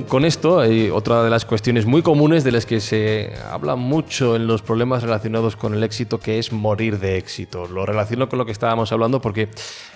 con, 0.08 0.24
esto, 0.24 0.60
hay 0.60 0.90
otra 0.90 1.22
de 1.22 1.30
las 1.30 1.44
cuestiones 1.44 1.86
muy 1.86 2.02
comunes 2.02 2.44
de 2.44 2.52
las 2.52 2.66
que 2.66 2.80
se 2.80 3.32
habla 3.50 3.76
mucho 3.76 4.36
en 4.36 4.46
los 4.46 4.62
problemas 4.62 5.02
relacionados 5.02 5.56
con 5.56 5.74
el 5.74 5.82
éxito, 5.82 6.18
que 6.18 6.38
es 6.38 6.52
morir 6.52 6.98
de 6.98 7.16
éxito. 7.16 7.66
Lo 7.66 7.86
relaciono 7.86 8.28
con 8.28 8.38
lo 8.38 8.46
que 8.46 8.52
estábamos 8.52 8.90
hablando 8.92 9.20
porque, 9.20 9.48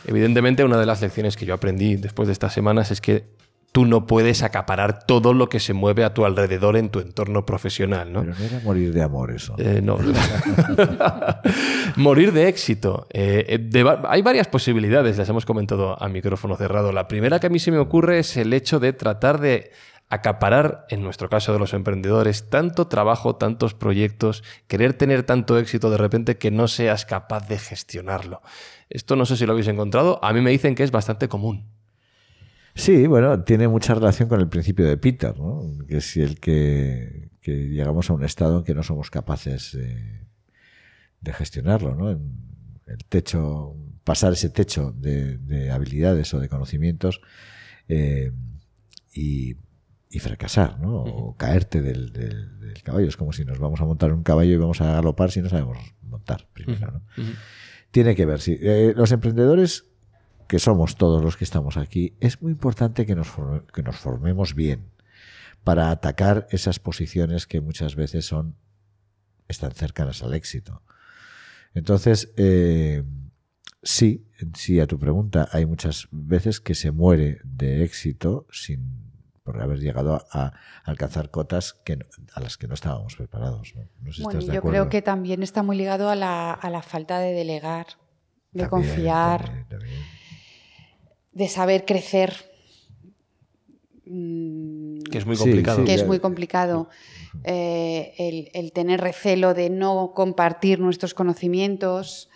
evidentemente, 0.07 0.65
una 0.65 0.79
de 0.79 0.87
las 0.87 1.01
lecciones 1.01 1.37
que 1.37 1.47
yo 1.47 1.55
aprendí 1.55 1.97
después 1.97 2.29
de 2.29 2.33
estas 2.33 2.53
semanas 2.53 2.91
es 2.91 3.01
que 3.01 3.25
tú 3.73 3.87
no 3.87 4.07
puedes 4.07 4.43
acaparar 4.43 5.05
todo 5.05 5.33
lo 5.33 5.49
que 5.49 5.59
se 5.59 5.73
mueve 5.73 6.05
a 6.05 6.13
tu 6.13 6.27
alrededor 6.27 6.77
en 6.77 6.91
tu 6.91 7.01
entorno 7.01 7.47
profesional, 7.47 8.13
¿no? 8.13 8.21
Pero 8.21 8.35
no 8.39 8.45
era 8.45 8.61
morir 8.61 8.93
de 8.93 9.03
amor 9.03 9.31
eso. 9.31 9.55
Eh, 9.59 9.81
no. 9.83 9.99
morir 11.97 12.33
de 12.33 12.49
éxito. 12.49 13.07
Eh, 13.11 13.71
hay 14.07 14.21
varias 14.21 14.47
posibilidades, 14.49 15.17
las 15.17 15.29
hemos 15.31 15.47
comentado 15.47 16.01
a 16.01 16.09
micrófono 16.09 16.55
cerrado. 16.57 16.93
La 16.93 17.09
primera 17.09 17.41
que 17.41 17.47
a 17.47 17.51
mí 17.51 17.59
se 17.59 17.71
me 17.71 17.79
ocurre 17.79 18.19
es 18.19 18.37
el 18.37 18.53
hecho 18.53 18.79
de 18.79 18.93
tratar 18.93 19.41
de 19.41 19.73
acaparar, 20.15 20.87
en 20.91 21.03
nuestro 21.03 21.29
caso 21.29 21.53
de 21.53 21.59
los 21.59 21.75
emprendedores, 21.75 22.51
tanto 22.51 22.87
trabajo, 22.87 23.37
tantos 23.37 23.75
proyectos, 23.75 24.45
querer 24.67 24.95
tener 24.95 25.23
tanto 25.23 25.59
éxito 25.59 25.91
de 25.91 25.97
repente 25.97 26.37
que 26.37 26.51
no 26.51 26.69
seas 26.69 27.07
capaz 27.07 27.49
de 27.49 27.59
gestionarlo. 27.59 28.43
Esto 28.91 29.17
no 29.17 29.27
sé 29.27 29.37
si 29.37 29.47
lo 29.47 29.53
habéis 29.53 29.69
encontrado, 29.69 30.23
a 30.23 30.33
mí 30.33 30.41
me 30.41 30.51
dicen 30.51 30.75
que 30.75 30.83
es 30.83 30.91
bastante 30.91 31.29
común. 31.29 31.67
Sí, 32.75 33.07
bueno, 33.07 33.43
tiene 33.43 33.69
mucha 33.69 33.95
relación 33.95 34.29
con 34.29 34.41
el 34.41 34.49
principio 34.49 34.87
de 34.87 34.97
Peter, 34.97 35.39
¿no? 35.39 35.63
que 35.87 35.99
es 35.99 36.17
el 36.17 36.41
que, 36.41 37.31
llegamos 37.43 38.09
a 38.09 38.15
un 38.15 38.25
estado 38.25 38.59
en 38.59 38.65
que 38.65 38.75
no 38.75 38.83
somos 38.83 39.11
capaces 39.11 39.77
de 41.21 41.33
gestionarlo. 41.33 41.95
¿no? 41.95 42.11
el 42.93 43.05
techo, 43.09 43.75
pasar 44.05 44.33
ese 44.35 44.51
techo 44.51 44.93
de, 44.93 45.71
habilidades 45.71 46.33
o 46.35 46.41
de 46.41 46.49
conocimientos 46.49 47.21
eh, 47.89 48.33
y, 49.15 49.57
fracasar, 50.19 50.79
¿no? 50.81 51.03
o 51.03 51.37
caerte 51.37 51.83
del, 51.83 52.13
caballo. 52.85 53.09
Es 53.09 53.17
como 53.17 53.33
si 53.33 53.45
nos 53.45 53.59
vamos 53.59 53.81
a 53.81 53.85
montar 53.85 54.13
un 54.13 54.23
caballo 54.23 54.53
y 54.53 54.57
vamos 54.57 54.81
a 54.81 54.93
galopar 54.93 55.31
si 55.31 55.41
no 55.41 55.49
sabemos 55.49 55.79
montar 56.03 56.49
primero. 56.53 56.93
¿no? 56.93 57.03
Tiene 57.91 58.15
que 58.15 58.27
ver, 58.27 58.41
sí. 58.41 58.59
Eh, 58.61 58.93
los 58.97 59.13
emprendedores 59.13 59.87
que 60.53 60.59
somos 60.59 60.97
todos 60.97 61.25
los 61.25 61.39
que 61.39 61.45
estamos 61.45 61.79
aquí, 61.79 62.15
es 62.21 62.43
muy 62.43 62.53
importante 62.53 63.07
que 63.07 63.15
nos, 63.15 63.29
que 63.73 63.83
nos 63.83 63.97
formemos 63.97 64.55
bien 64.55 64.91
para 65.65 65.91
atacar 65.91 66.47
esas 66.51 66.79
posiciones 66.79 67.47
que 67.47 67.63
muchas 67.63 67.97
veces 67.97 68.27
son 68.27 68.57
están 69.49 69.73
cercanas 69.73 70.23
al 70.23 70.35
éxito. 70.35 70.83
Entonces, 71.73 72.33
eh, 72.37 73.03
sí, 73.83 74.27
sí, 74.55 74.79
a 74.79 74.87
tu 74.87 74.99
pregunta, 74.99 75.49
hay 75.53 75.65
muchas 75.65 76.09
veces 76.11 76.61
que 76.61 76.75
se 76.75 76.91
muere 76.91 77.41
de 77.45 77.83
éxito 77.85 78.47
sin 78.51 79.12
por 79.43 79.61
haber 79.61 79.81
llegado 79.81 80.25
a, 80.31 80.53
alcanzar 80.85 81.31
cotas 81.31 81.75
que 81.85 81.99
a 82.35 82.41
las 82.41 82.57
que 82.57 82.69
no 82.69 82.75
estábamos 82.75 83.17
preparados. 83.17 83.75
bueno, 84.23 84.41
yo 84.41 84.63
creo 84.63 84.89
que 84.89 85.03
también 85.03 85.43
está 85.43 85.63
muy 85.63 85.77
ligado 85.77 86.09
a 86.09 86.15
la, 86.15 86.53
a 86.53 86.71
la 86.71 86.83
falta 86.83 87.19
de 87.19 87.33
delegar, 87.33 87.87
de 88.53 88.69
confiar 88.69 89.67
de 91.33 91.49
saber 91.49 91.85
crecer. 91.85 92.35
Mm, 94.05 95.01
que 95.11 95.19
es 95.19 95.27
muy 95.27 95.37
complicado. 95.37 95.85
que 95.85 95.95
es 95.95 96.07
muy 96.07 96.21
complicado. 96.21 96.89
Eh, 97.45 98.51
el, 98.53 98.73
tener 98.73 99.01
recelo 99.01 99.55
de 99.55 99.71
no 99.71 100.13
compartir 100.15 100.81
nuestros 100.81 101.15
conocimientos. 101.15 102.29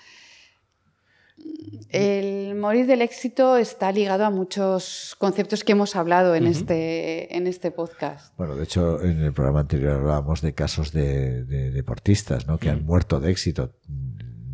El 1.91 2.57
morir 2.57 2.87
del 2.87 3.00
éxito 3.00 3.57
está 3.57 3.93
ligado 3.93 4.25
a 4.25 4.31
muchos 4.31 5.15
conceptos 5.19 5.65
que 5.65 5.73
hemos 5.73 5.95
hablado 5.97 6.35
en, 6.35 6.47
este, 6.47 7.35
en 7.37 7.47
este 7.47 7.71
podcast. 7.71 8.37
Bueno, 8.37 8.57
de 8.57 8.65
hecho, 8.65 9.03
en 9.03 9.23
el 9.23 9.33
programa 9.33 9.61
anterior 9.61 9.93
hablábamos 9.93 10.43
de 10.43 10.53
casos 10.53 10.93
de, 10.93 11.45
deportistas 11.45 12.47
¿no? 12.47 12.59
que 12.59 12.71
han 12.71 12.85
muerto 12.85 13.21
de 13.21 13.31
éxito 13.31 13.73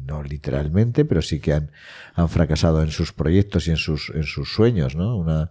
no 0.05 0.23
literalmente, 0.23 1.05
pero 1.05 1.23
sí 1.23 1.41
que 1.41 1.55
han, 1.55 1.71
han 2.15 2.29
fracasado 2.29 2.83
en 2.83 2.91
sus 2.91 3.13
proyectos 3.13 3.67
y 3.67 3.71
en 3.71 3.77
sus, 3.77 4.11
en 4.15 4.25
sus 4.25 4.53
sueños, 4.53 4.95
¿no? 4.95 5.17
Una, 5.17 5.51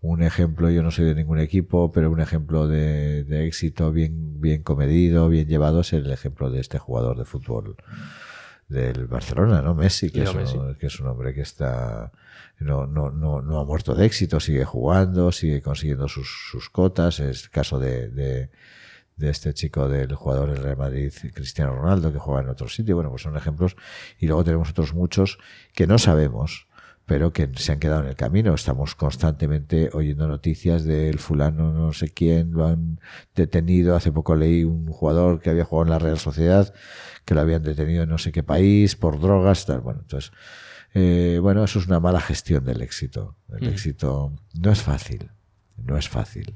un 0.00 0.22
ejemplo, 0.22 0.70
yo 0.70 0.82
no 0.82 0.90
soy 0.90 1.04
de 1.04 1.14
ningún 1.14 1.38
equipo, 1.38 1.92
pero 1.92 2.10
un 2.10 2.20
ejemplo 2.20 2.66
de, 2.66 3.24
de, 3.24 3.46
éxito 3.46 3.92
bien, 3.92 4.40
bien 4.40 4.62
comedido, 4.62 5.28
bien 5.28 5.46
llevado 5.46 5.80
es 5.80 5.92
el 5.92 6.10
ejemplo 6.10 6.50
de 6.50 6.60
este 6.60 6.78
jugador 6.78 7.16
de 7.18 7.24
fútbol 7.24 7.76
del 8.68 9.06
Barcelona, 9.06 9.62
¿no? 9.62 9.74
Messi, 9.74 10.10
que, 10.10 10.22
es 10.22 10.34
un, 10.34 10.74
que 10.76 10.86
es 10.86 11.00
un 11.00 11.06
hombre 11.06 11.34
que 11.34 11.42
está 11.42 12.12
no, 12.58 12.86
no, 12.86 13.10
no, 13.10 13.42
no 13.42 13.58
ha 13.60 13.64
muerto 13.64 13.94
de 13.94 14.06
éxito, 14.06 14.40
sigue 14.40 14.64
jugando, 14.64 15.32
sigue 15.32 15.60
consiguiendo 15.60 16.08
sus, 16.08 16.28
sus 16.50 16.70
cotas, 16.70 17.20
es 17.20 17.44
el 17.44 17.50
caso 17.50 17.78
de, 17.78 18.08
de 18.08 18.50
de 19.16 19.30
este 19.30 19.54
chico 19.54 19.88
del 19.88 20.14
jugador 20.14 20.50
del 20.50 20.62
Real 20.62 20.76
Madrid, 20.76 21.12
Cristiano 21.32 21.74
Ronaldo, 21.74 22.12
que 22.12 22.18
juega 22.18 22.42
en 22.42 22.48
otro 22.48 22.68
sitio. 22.68 22.96
Bueno, 22.96 23.10
pues 23.10 23.22
son 23.22 23.36
ejemplos. 23.36 23.76
Y 24.18 24.26
luego 24.26 24.44
tenemos 24.44 24.70
otros 24.70 24.92
muchos 24.92 25.38
que 25.72 25.86
no 25.86 25.98
sabemos, 25.98 26.66
pero 27.06 27.32
que 27.32 27.48
se 27.54 27.72
han 27.72 27.78
quedado 27.78 28.02
en 28.02 28.08
el 28.08 28.16
camino. 28.16 28.54
Estamos 28.54 28.94
constantemente 28.94 29.90
oyendo 29.92 30.26
noticias 30.26 30.84
del 30.84 31.18
fulano 31.18 31.72
no 31.72 31.92
sé 31.92 32.08
quién, 32.10 32.52
lo 32.52 32.66
han 32.66 33.00
detenido. 33.34 33.96
Hace 33.96 34.12
poco 34.12 34.36
leí 34.36 34.64
un 34.64 34.86
jugador 34.86 35.40
que 35.40 35.50
había 35.50 35.64
jugado 35.64 35.84
en 35.84 35.90
la 35.90 35.98
Real 35.98 36.18
Sociedad, 36.18 36.72
que 37.24 37.34
lo 37.34 37.40
habían 37.40 37.62
detenido 37.62 38.04
en 38.04 38.08
no 38.08 38.18
sé 38.18 38.32
qué 38.32 38.42
país 38.42 38.96
por 38.96 39.20
drogas. 39.20 39.66
Tal. 39.66 39.80
Bueno, 39.80 40.00
entonces, 40.02 40.32
eh, 40.94 41.38
bueno, 41.42 41.64
eso 41.64 41.78
es 41.78 41.86
una 41.86 42.00
mala 42.00 42.20
gestión 42.20 42.64
del 42.64 42.80
éxito. 42.80 43.36
El 43.60 43.68
éxito 43.68 44.32
no 44.54 44.70
es 44.70 44.80
fácil, 44.80 45.30
no 45.76 45.98
es 45.98 46.08
fácil. 46.08 46.54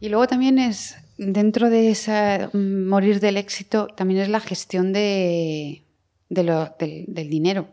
Y 0.00 0.08
luego 0.08 0.26
también 0.26 0.58
es 0.58 0.96
dentro 1.16 1.70
de 1.70 1.90
esa 1.90 2.50
mm, 2.52 2.86
morir 2.88 3.20
del 3.20 3.36
éxito 3.36 3.86
también 3.86 4.20
es 4.20 4.28
la 4.28 4.40
gestión 4.40 4.92
de, 4.92 5.84
lo, 6.28 6.74
del, 6.78 7.30
dinero. 7.30 7.68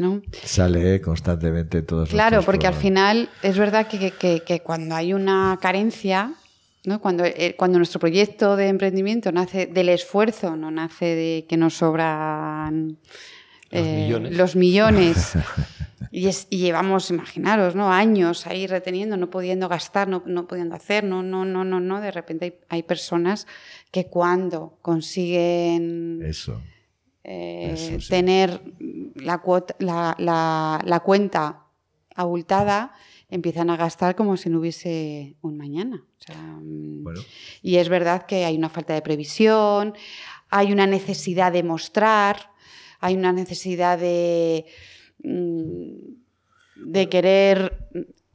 ¿No? 0.00 0.22
Sale 0.44 1.00
constantemente 1.00 1.82
todos 1.82 2.08
Claro, 2.08 2.42
porque 2.42 2.66
al 2.66 2.74
final 2.74 3.28
es 3.42 3.56
verdad 3.58 3.86
que, 3.86 4.62
cuando 4.64 4.94
hay 4.96 5.12
una 5.12 5.58
carencia, 5.60 6.34
¿no? 6.84 7.00
cuando, 7.00 7.24
eh, 7.24 7.54
cuando 7.56 7.78
nuestro 7.78 8.00
proyecto 8.00 8.56
de 8.56 8.68
emprendimiento 8.68 9.30
nace 9.30 9.66
del 9.66 9.90
esfuerzo, 9.90 10.56
no 10.56 10.70
nace 10.70 11.04
de 11.04 11.46
que 11.48 11.56
nos 11.56 11.74
sobran 11.74 12.98
los 13.70 13.86
eh, 13.86 14.04
millones, 14.04 14.36
los 14.36 14.56
millones 14.56 15.32
Y, 16.12 16.28
llevamos, 16.50 17.10
imaginaros, 17.10 17.76
¿no? 17.76 17.92
Años 17.92 18.46
ahí 18.48 18.66
reteniendo, 18.66 19.16
no 19.16 19.30
pudiendo 19.30 19.68
gastar, 19.68 20.08
no, 20.08 20.24
no 20.26 20.48
pudiendo 20.48 20.74
hacer, 20.74 21.04
no, 21.04 21.22
no, 21.22 21.44
no, 21.44 21.64
no, 21.64 21.78
no. 21.78 22.00
De 22.00 22.10
repente 22.10 22.58
hay, 22.68 22.82
personas 22.82 23.46
que 23.92 24.06
cuando 24.06 24.76
consiguen 24.82 26.20
Eso. 26.24 26.60
Eh, 27.22 27.98
tener 28.08 28.60
la, 29.22 29.38
cuota, 29.38 29.74
la, 29.78 30.14
la, 30.18 31.00
cuenta 31.00 31.66
abultada, 32.14 32.92
empiezan 33.28 33.70
a 33.70 33.76
gastar 33.76 34.16
como 34.16 34.36
si 34.36 34.50
no 34.50 34.58
hubiese 34.58 35.36
un 35.42 35.56
mañana. 35.56 36.04
Mm, 36.62 37.06
y 37.62 37.76
es 37.76 37.88
verdad 37.88 38.26
que 38.26 38.44
hay 38.44 38.56
una 38.56 38.68
falta 38.68 38.94
de 38.94 39.02
previsión, 39.02 39.94
hay 40.48 40.72
una 40.72 40.86
necesidad 40.86 41.52
de 41.52 41.62
mostrar, 41.62 42.50
hay 43.00 43.16
una 43.16 43.32
necesidad 43.32 43.98
de 43.98 44.66
Mm, 45.22 46.14
de 46.76 47.08
querer 47.08 47.76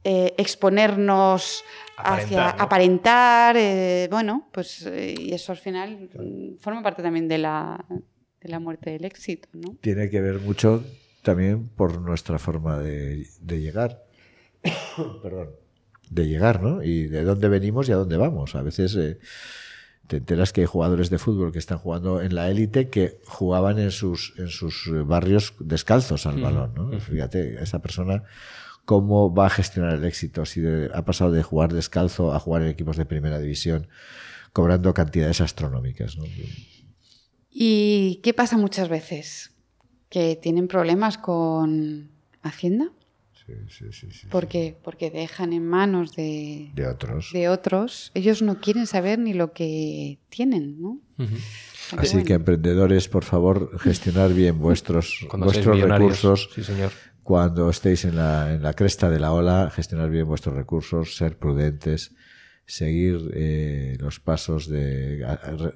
eh, 0.04 0.34
exponernos 0.38 1.64
hacia 1.96 2.50
aparentar, 2.50 3.56
eh, 3.56 4.06
bueno, 4.08 4.48
pues 4.52 4.86
eh, 4.86 5.14
y 5.18 5.32
eso 5.32 5.50
al 5.50 5.58
final 5.58 6.08
forma 6.60 6.82
parte 6.82 7.02
también 7.02 7.26
de 7.26 7.38
la, 7.38 7.84
de 8.46 8.52
la 8.52 8.60
muerte 8.60 8.90
del 8.90 9.04
éxito, 9.04 9.48
¿no? 9.52 9.76
Tiene 9.80 10.08
que 10.10 10.20
ver 10.20 10.40
mucho 10.40 10.84
también 11.22 11.68
por 11.68 12.00
nuestra 12.00 12.38
forma 12.38 12.78
de, 12.78 13.26
de 13.40 13.60
llegar, 13.60 14.04
perdón, 15.22 15.50
de 16.10 16.26
llegar, 16.28 16.62
¿no? 16.62 16.82
Y 16.82 17.06
de 17.06 17.24
dónde 17.24 17.48
venimos 17.48 17.88
y 17.88 17.92
a 17.92 17.96
dónde 17.96 18.16
vamos. 18.16 18.54
A 18.54 18.62
veces 18.62 18.96
te 20.06 20.18
enteras 20.18 20.52
que 20.52 20.62
hay 20.62 20.66
jugadores 20.66 21.10
de 21.10 21.18
fútbol 21.18 21.52
que 21.52 21.58
están 21.58 21.78
jugando 21.78 22.20
en 22.20 22.34
la 22.34 22.48
élite 22.48 22.88
que 22.88 23.20
jugaban 23.26 23.78
en 23.78 23.90
sus, 23.90 24.34
en 24.38 24.48
sus 24.48 24.90
barrios 25.04 25.54
descalzos 25.58 26.26
al 26.26 26.40
balón. 26.40 26.74
¿no? 26.74 27.00
Fíjate, 27.00 27.62
esa 27.62 27.80
persona 27.80 28.22
cómo 28.84 29.34
va 29.34 29.46
a 29.46 29.50
gestionar 29.50 29.94
el 29.94 30.04
éxito 30.04 30.46
si 30.46 30.62
ha 30.94 31.04
pasado 31.04 31.32
de 31.32 31.42
jugar 31.42 31.72
descalzo 31.72 32.32
a 32.32 32.38
jugar 32.38 32.62
en 32.62 32.68
equipos 32.68 32.96
de 32.96 33.04
primera 33.04 33.38
división 33.38 33.88
cobrando 34.52 34.94
cantidades 34.94 35.40
astronómicas. 35.40 36.16
¿no? 36.16 36.24
¿Y 37.58 38.16
qué 38.16 38.34
pasa 38.34 38.58
muchas 38.58 38.90
veces? 38.90 39.50
¿Que 40.10 40.36
tienen 40.36 40.68
problemas 40.68 41.16
con 41.16 42.10
Hacienda? 42.42 42.92
Sí, 43.46 43.54
sí, 43.92 44.10
sí, 44.10 44.26
¿Por 44.26 44.46
qué? 44.46 44.76
Porque 44.82 45.10
dejan 45.10 45.54
en 45.54 45.66
manos 45.66 46.14
de, 46.14 46.70
de, 46.74 46.86
otros. 46.86 47.30
de 47.32 47.48
otros. 47.48 48.10
Ellos 48.12 48.42
no 48.42 48.60
quieren 48.60 48.86
saber 48.86 49.18
ni 49.18 49.32
lo 49.32 49.54
que 49.54 50.18
tienen, 50.28 50.82
¿no? 50.82 51.00
Así 51.96 52.24
que 52.24 52.34
emprendedores, 52.34 53.08
por 53.08 53.24
favor, 53.24 53.78
gestionar 53.78 54.34
bien 54.34 54.58
vuestros, 54.58 55.26
vuestros 55.38 55.80
recursos. 55.80 56.50
Sí, 56.54 56.62
señor. 56.62 56.92
Cuando 57.22 57.70
estéis 57.70 58.04
en 58.04 58.16
la, 58.16 58.52
en 58.52 58.62
la 58.62 58.74
cresta 58.74 59.08
de 59.08 59.18
la 59.18 59.32
ola, 59.32 59.72
gestionar 59.74 60.10
bien 60.10 60.26
vuestros 60.26 60.54
recursos, 60.54 61.16
ser 61.16 61.38
prudentes, 61.38 62.12
seguir 62.66 63.30
eh, 63.32 63.96
los 63.98 64.20
pasos 64.20 64.68
de 64.68 65.24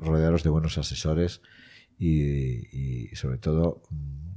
rodearos 0.00 0.42
de 0.42 0.50
buenos 0.50 0.76
asesores 0.76 1.40
y, 2.00 3.08
y 3.10 3.14
sobre 3.14 3.38
todo 3.38 3.82
mm, 3.90 4.30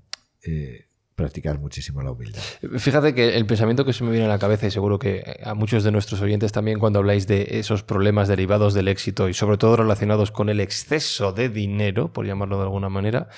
eh, 0.46 0.86
practicar 1.16 1.60
muchísimo 1.60 2.02
la 2.02 2.12
humildad. 2.12 2.42
Fíjate 2.78 3.14
que 3.14 3.38
el 3.38 3.46
pensamiento 3.46 3.86
que 3.86 3.94
se 3.94 4.04
me 4.04 4.12
viene 4.12 4.26
a 4.26 4.30
la 4.30 4.40
cabeza 4.40 4.66
y 4.66 4.72
seguro 4.72 4.98
que 4.98 5.40
a 5.44 5.54
muchos 5.54 5.84
de 5.84 5.92
nuestros 5.92 6.20
oyentes 6.22 6.52
también 6.52 6.80
cuando 6.80 7.00
habláis 7.00 7.28
de 7.28 7.60
esos 7.60 7.84
problemas 7.84 8.28
derivados 8.28 8.74
del 8.74 8.88
éxito 8.88 9.30
y 9.30 9.34
sobre 9.34 9.58
todo 9.58 9.78
relacionados 9.78 10.32
con 10.32 10.50
el 10.50 10.60
exceso 10.60 11.32
de 11.32 11.50
dinero, 11.50 12.12
por 12.12 12.26
llamarlo 12.26 12.58
de 12.58 12.64
alguna 12.64 12.90
manera, 12.90 13.30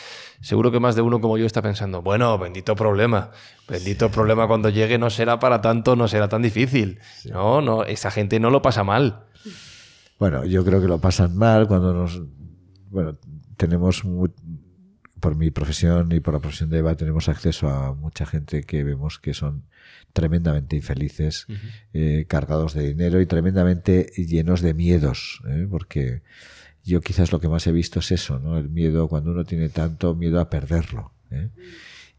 seguro 0.41 0.71
que 0.71 0.79
más 0.79 0.95
de 0.95 1.01
uno 1.01 1.19
como 1.19 1.37
yo 1.37 1.45
está 1.45 1.61
pensando, 1.61 2.01
bueno, 2.01 2.37
bendito 2.39 2.75
problema, 2.75 3.31
bendito 3.67 4.09
problema 4.09 4.47
cuando 4.47 4.69
llegue 4.69 4.97
no 4.97 5.09
será 5.09 5.37
para 5.39 5.61
tanto, 5.61 5.95
no 5.95 6.07
será 6.07 6.29
tan 6.29 6.41
difícil. 6.41 6.99
No, 7.29 7.61
no, 7.61 7.83
esa 7.83 8.09
gente 8.09 8.39
no 8.39 8.49
lo 8.49 8.61
pasa 8.61 8.83
mal. 8.83 9.25
Bueno, 10.17 10.45
yo 10.45 10.63
creo 10.63 10.79
que 10.79 10.87
lo 10.87 10.99
pasan 10.99 11.35
mal 11.35 11.67
cuando 11.67 11.93
nos 11.93 12.21
bueno, 12.89 13.17
tenemos 13.57 14.03
por 15.19 15.35
mi 15.35 15.51
profesión 15.51 16.11
y 16.11 16.19
por 16.19 16.33
la 16.33 16.39
profesión 16.39 16.69
de 16.69 16.79
Eva 16.79 16.95
tenemos 16.95 17.29
acceso 17.29 17.69
a 17.69 17.93
mucha 17.93 18.25
gente 18.25 18.63
que 18.63 18.83
vemos 18.83 19.19
que 19.19 19.33
son 19.33 19.63
tremendamente 20.13 20.75
infelices, 20.75 21.47
eh, 21.93 22.25
cargados 22.27 22.73
de 22.73 22.87
dinero 22.87 23.19
y 23.19 23.25
tremendamente 23.25 24.11
llenos 24.15 24.61
de 24.61 24.73
miedos, 24.73 25.41
¿eh? 25.47 25.67
porque 25.69 26.21
yo 26.83 27.01
quizás 27.01 27.31
lo 27.31 27.39
que 27.39 27.49
más 27.49 27.67
he 27.67 27.71
visto 27.71 27.99
es 27.99 28.11
eso, 28.11 28.39
¿no? 28.39 28.57
El 28.57 28.69
miedo 28.69 29.07
cuando 29.07 29.31
uno 29.31 29.43
tiene 29.43 29.69
tanto 29.69 30.15
miedo 30.15 30.39
a 30.39 30.49
perderlo. 30.49 31.11
¿eh? 31.31 31.49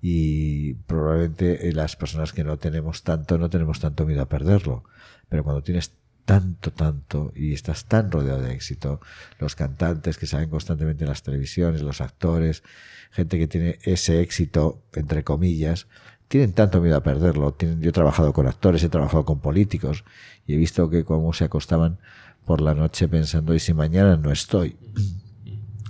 Y 0.03 0.75
probablemente 0.75 1.73
las 1.73 1.97
personas 1.97 2.33
que 2.33 2.45
no 2.45 2.59
tenemos 2.59 3.03
tanto 3.03 3.39
no 3.39 3.49
tenemos 3.49 3.81
tanto 3.81 4.05
miedo 4.05 4.23
a 4.23 4.29
perderlo, 4.29 4.85
pero 5.29 5.45
cuando 5.45 5.63
tienes 5.63 5.93
tanto, 6.27 6.73
tanto 6.73 7.33
y 7.35 7.55
estás 7.55 7.87
tan 7.87 8.11
rodeado 8.11 8.43
de 8.43 8.53
éxito. 8.53 9.01
Los 9.39 9.55
cantantes 9.55 10.19
que 10.19 10.27
salen 10.27 10.51
constantemente 10.51 11.05
en 11.05 11.09
las 11.09 11.23
televisiones, 11.23 11.81
los 11.81 12.03
actores, 12.03 12.63
gente 13.11 13.39
que 13.39 13.47
tiene 13.47 13.79
ese 13.83 14.21
éxito, 14.21 14.83
entre 14.93 15.25
comillas, 15.25 15.87
tienen 16.29 16.53
tanto 16.53 16.83
miedo 16.83 16.97
a 16.97 17.03
perderlo. 17.03 17.55
Tienen, 17.55 17.81
yo 17.81 17.91
he 17.91 17.93
trabajado 17.93 18.35
con 18.35 18.47
actores, 18.47 18.83
he 18.83 18.89
trabajado 18.89 19.25
con 19.25 19.41
políticos 19.41 20.05
y 20.47 20.55
he 20.55 20.57
visto 20.57 20.91
que 20.91 21.05
cómo 21.05 21.33
se 21.33 21.45
acostaban 21.45 21.99
por 22.45 22.61
la 22.61 22.75
noche 22.75 23.09
pensando, 23.09 23.55
¿y 23.55 23.61
si 23.61 23.73
mañana 23.73 24.17
no 24.17 24.31
estoy? 24.31 24.77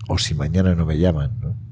O 0.08 0.18
si 0.18 0.34
mañana 0.34 0.74
no 0.74 0.86
me 0.86 0.98
llaman, 0.98 1.40
¿no? 1.40 1.65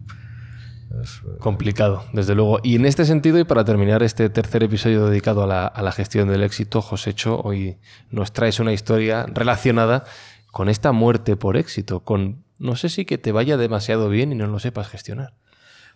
Complicado, 1.38 2.04
desde 2.12 2.34
luego. 2.34 2.60
Y 2.62 2.76
en 2.76 2.86
este 2.86 3.04
sentido, 3.04 3.38
y 3.38 3.44
para 3.44 3.64
terminar 3.64 4.02
este 4.02 4.30
tercer 4.30 4.62
episodio 4.62 5.06
dedicado 5.06 5.42
a 5.42 5.82
la, 5.82 5.92
gestión 5.92 6.28
del 6.28 6.42
éxito, 6.42 6.82
Josécho, 6.82 7.40
hoy 7.40 7.78
nos 8.10 8.32
traes 8.32 8.60
una 8.60 8.72
historia 8.72 9.26
relacionada 9.26 10.04
con 10.50 10.68
esta 10.68 10.92
muerte 10.92 11.36
por 11.36 11.56
éxito, 11.56 12.00
con 12.00 12.44
no 12.58 12.76
sé 12.76 12.88
si 12.88 13.04
que 13.04 13.18
te 13.18 13.32
vaya 13.32 13.56
demasiado 13.56 14.08
bien 14.08 14.32
y 14.32 14.34
no 14.36 14.46
lo 14.46 14.58
sepas 14.58 14.88
gestionar. 14.88 15.34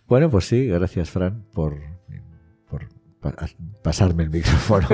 Bueno, 0.07 0.29
pues 0.29 0.47
sí, 0.47 0.67
gracias 0.67 1.09
Fran 1.09 1.45
por, 1.53 1.77
pasarme 3.81 4.23
el 4.23 4.29
micrófono, 4.29 4.87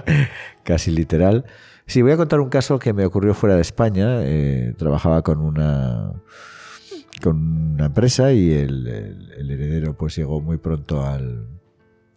casi 0.64 0.90
literal. 0.90 1.44
Sí, 1.86 2.02
voy 2.02 2.12
a 2.12 2.16
contar 2.16 2.40
un 2.40 2.48
caso 2.48 2.78
que 2.78 2.92
me 2.92 3.06
ocurrió 3.06 3.32
fuera 3.34 3.54
de 3.54 3.62
España. 3.62 4.22
Eh, 4.22 4.74
trabajaba 4.76 5.22
con 5.22 5.40
una 5.40 6.12
con 7.22 7.72
una 7.74 7.86
empresa 7.86 8.32
y 8.32 8.52
el, 8.52 8.86
heredero 9.38 9.96
pues 9.96 10.16
llegó 10.16 10.40
muy 10.40 10.58
pronto 10.58 11.04
al, 11.04 11.46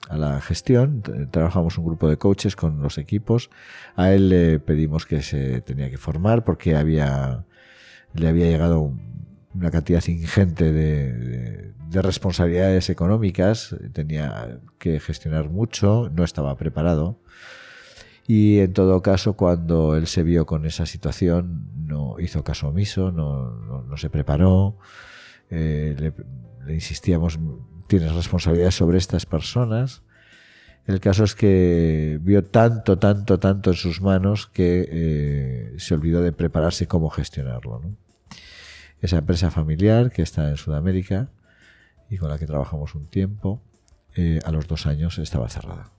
a 0.10 0.18
la 0.18 0.42
gestión. 0.42 1.04
Trabajamos 1.32 1.78
un 1.78 1.86
grupo 1.86 2.10
de 2.10 2.18
coaches 2.18 2.56
con 2.56 2.82
los 2.82 2.98
equipos. 2.98 3.50
A 3.96 4.12
él 4.12 4.30
le 4.30 4.60
pedimos 4.60 5.06
que 5.06 5.22
se 5.22 5.62
tenía 5.62 5.90
que 5.90 5.98
formar 5.98 6.44
porque 6.44 6.76
había, 6.76 7.46
le 8.14 8.28
había 8.28 8.46
llegado 8.46 8.94
una 9.54 9.72
cantidad 9.72 10.04
ingente 10.08 10.72
de, 10.72 11.74
responsabilidades 11.92 12.90
económicas. 12.90 13.76
Tenía 13.94 14.60
que 14.78 15.00
gestionar 15.00 15.50
mucho, 15.50 16.10
no 16.14 16.24
estaba 16.24 16.56
preparado. 16.58 17.20
Y 18.30 18.60
en 18.60 18.74
todo 18.74 19.02
caso, 19.02 19.34
cuando 19.34 19.96
él 19.96 20.06
se 20.06 20.22
vio 20.22 20.46
con 20.46 20.68
esa 20.68 20.86
situación, 20.86 21.66
no 21.88 22.20
hizo 22.20 22.44
caso 22.44 22.68
omiso, 22.68 23.12
no, 23.12 23.50
no, 23.82 23.98
se 23.98 24.12
preparó. 24.12 24.78
Eh, 25.50 26.14
le, 26.68 26.76
insistíamos, 26.76 27.40
tienes 27.88 28.14
responsabilidad 28.14 28.70
sobre 28.70 29.00
estas 29.00 29.26
personas. 29.26 30.04
El 30.86 31.00
caso 31.00 31.24
es 31.24 31.34
que 31.34 32.20
vio 32.22 32.44
tanto, 32.44 33.00
tanto, 33.00 33.40
tanto 33.40 33.72
en 33.72 33.76
sus 33.76 34.00
manos 34.00 34.46
que 34.46 34.88
eh, 34.92 35.74
se 35.80 35.96
olvidó 35.96 36.22
de 36.22 36.32
prepararse 36.32 36.86
cómo 36.86 37.10
gestionarlo. 37.10 37.82
Esa 39.02 39.18
empresa 39.18 39.50
familiar 39.50 40.12
que 40.12 40.22
está 40.22 40.50
en 40.50 40.58
Sudamérica 40.58 41.32
y 42.12 42.18
con 42.18 42.30
la 42.30 42.38
que 42.38 42.46
trabajamos 42.46 42.94
un 42.94 43.08
tiempo, 43.08 43.60
eh, 44.16 44.38
a 44.46 44.52
los 44.52 44.68
dos 44.68 44.86
años 44.86 45.18
estaba 45.18 45.50
cerrada. 45.50 45.90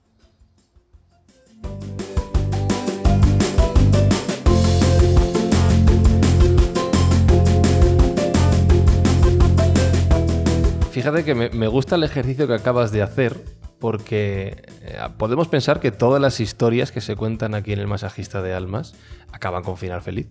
Fíjate 10.91 11.23
que 11.23 11.33
me, 11.33 11.67
gusta 11.67 11.95
el 11.95 12.03
ejercicio 12.03 12.47
que 12.47 12.53
acabas 12.53 12.91
de 12.91 13.01
hacer 13.01 13.37
porque 13.79 14.61
eh, 14.83 14.97
podemos 15.17 15.47
pensar 15.47 15.79
que 15.79 15.91
todas 15.91 16.21
las 16.21 16.39
historias 16.39 16.91
que 16.91 16.99
se 16.99 17.15
cuentan 17.15 17.55
aquí 17.55 17.71
en 17.71 17.79
el 17.79 17.87
masajista 17.87 18.41
de 18.41 18.53
almas 18.53 18.93
acaban 19.31 19.63
con 19.63 19.77
final 19.77 20.01
feliz. 20.01 20.27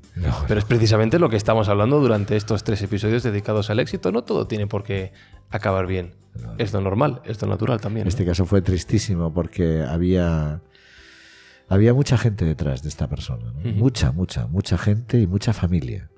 Pero 0.46 0.60
es 0.60 0.66
precisamente 0.66 1.18
lo 1.18 1.30
que 1.30 1.36
estamos 1.36 1.68
hablando 1.68 1.98
durante 1.98 2.36
estos 2.36 2.62
tres 2.62 2.82
episodios 2.82 3.22
dedicados 3.22 3.70
al 3.70 3.80
éxito. 3.80 4.12
No 4.12 4.22
todo 4.22 4.46
tiene 4.46 4.66
por 4.66 4.84
qué 4.84 5.12
acabar 5.48 5.86
bien. 5.86 6.14
Es 6.58 6.72
lo 6.72 6.80
normal, 6.82 7.22
es 7.24 7.40
lo 7.40 7.48
natural 7.48 7.80
también. 7.80 8.06
Este 8.06 8.24
caso 8.24 8.44
fue 8.44 8.60
tristísimo 8.60 9.32
porque 9.32 9.82
había, 9.82 10.60
había 11.68 11.94
mucha 11.94 12.18
gente 12.18 12.44
detrás 12.44 12.82
de 12.82 12.90
esta 12.90 13.08
persona. 13.08 13.52
Mucha, 13.64 14.12
mucha, 14.12 14.46
mucha 14.46 14.76
gente 14.76 15.18
y 15.18 15.26
mucha 15.26 15.54
familia 15.54 16.10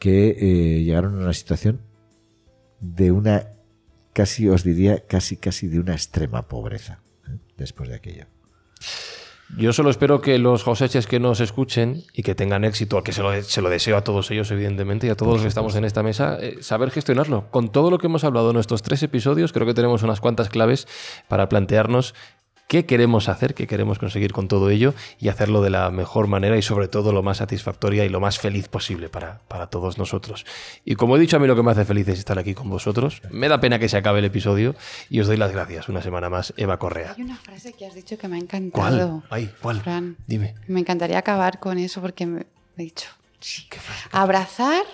que 0.00 0.30
eh, 0.30 0.82
llegaron 0.82 1.14
a 1.14 1.22
una 1.22 1.32
situación 1.32 1.80
de 2.82 3.12
una, 3.12 3.46
casi 4.12 4.48
os 4.48 4.64
diría, 4.64 5.06
casi, 5.06 5.36
casi 5.36 5.68
de 5.68 5.80
una 5.80 5.92
extrema 5.92 6.48
pobreza 6.48 7.00
¿eh? 7.28 7.38
después 7.56 7.88
de 7.88 7.94
aquello. 7.94 8.26
Yo 9.56 9.74
solo 9.74 9.90
espero 9.90 10.22
que 10.22 10.38
los 10.38 10.62
joseches 10.62 11.06
que 11.06 11.20
nos 11.20 11.40
escuchen 11.40 12.04
y 12.14 12.22
que 12.22 12.34
tengan 12.34 12.64
éxito, 12.64 13.02
que 13.02 13.12
se 13.12 13.22
lo, 13.22 13.42
se 13.42 13.60
lo 13.60 13.68
deseo 13.68 13.98
a 13.98 14.02
todos 14.02 14.30
ellos, 14.30 14.50
evidentemente, 14.50 15.06
y 15.06 15.10
a 15.10 15.14
todos 15.14 15.34
los 15.34 15.42
que 15.42 15.48
estamos 15.48 15.76
en 15.76 15.84
esta 15.84 16.02
mesa, 16.02 16.38
eh, 16.40 16.58
saber 16.62 16.90
gestionarlo. 16.90 17.50
Con 17.50 17.70
todo 17.70 17.90
lo 17.90 17.98
que 17.98 18.06
hemos 18.06 18.24
hablado 18.24 18.50
en 18.50 18.56
estos 18.56 18.82
tres 18.82 19.02
episodios, 19.02 19.52
creo 19.52 19.66
que 19.66 19.74
tenemos 19.74 20.02
unas 20.02 20.20
cuantas 20.20 20.48
claves 20.48 20.88
para 21.28 21.50
plantearnos 21.50 22.14
qué 22.72 22.86
queremos 22.86 23.28
hacer, 23.28 23.54
qué 23.54 23.66
queremos 23.66 23.98
conseguir 23.98 24.32
con 24.32 24.48
todo 24.48 24.70
ello 24.70 24.94
y 25.20 25.28
hacerlo 25.28 25.60
de 25.60 25.68
la 25.68 25.90
mejor 25.90 26.26
manera 26.26 26.56
y 26.56 26.62
sobre 26.62 26.88
todo 26.88 27.12
lo 27.12 27.22
más 27.22 27.36
satisfactoria 27.36 28.06
y 28.06 28.08
lo 28.08 28.18
más 28.18 28.38
feliz 28.38 28.68
posible 28.68 29.10
para, 29.10 29.40
para 29.46 29.66
todos 29.66 29.98
nosotros. 29.98 30.46
Y 30.82 30.94
como 30.94 31.18
he 31.18 31.20
dicho, 31.20 31.36
a 31.36 31.38
mí 31.38 31.46
lo 31.46 31.54
que 31.54 31.62
me 31.62 31.70
hace 31.70 31.84
feliz 31.84 32.08
es 32.08 32.18
estar 32.18 32.38
aquí 32.38 32.54
con 32.54 32.70
vosotros. 32.70 33.20
Me 33.30 33.50
da 33.50 33.60
pena 33.60 33.78
que 33.78 33.90
se 33.90 33.98
acabe 33.98 34.20
el 34.20 34.24
episodio 34.24 34.74
y 35.10 35.20
os 35.20 35.26
doy 35.26 35.36
las 35.36 35.52
gracias 35.52 35.90
una 35.90 36.00
semana 36.00 36.30
más, 36.30 36.54
Eva 36.56 36.78
Correa. 36.78 37.12
Hay 37.14 37.22
una 37.22 37.36
frase 37.36 37.74
que 37.74 37.84
has 37.84 37.94
dicho 37.94 38.16
que 38.16 38.26
me 38.26 38.36
ha 38.36 38.38
encantado. 38.38 39.22
¿Cuál? 39.28 39.42
Ay, 39.42 39.50
¿cuál? 39.60 39.82
Fran, 39.82 40.16
Dime. 40.26 40.54
Me 40.66 40.80
encantaría 40.80 41.18
acabar 41.18 41.60
con 41.60 41.76
eso 41.76 42.00
porque 42.00 42.24
me 42.24 42.46
he 42.78 42.84
dicho. 42.84 43.10
Abrazar. 44.12 44.86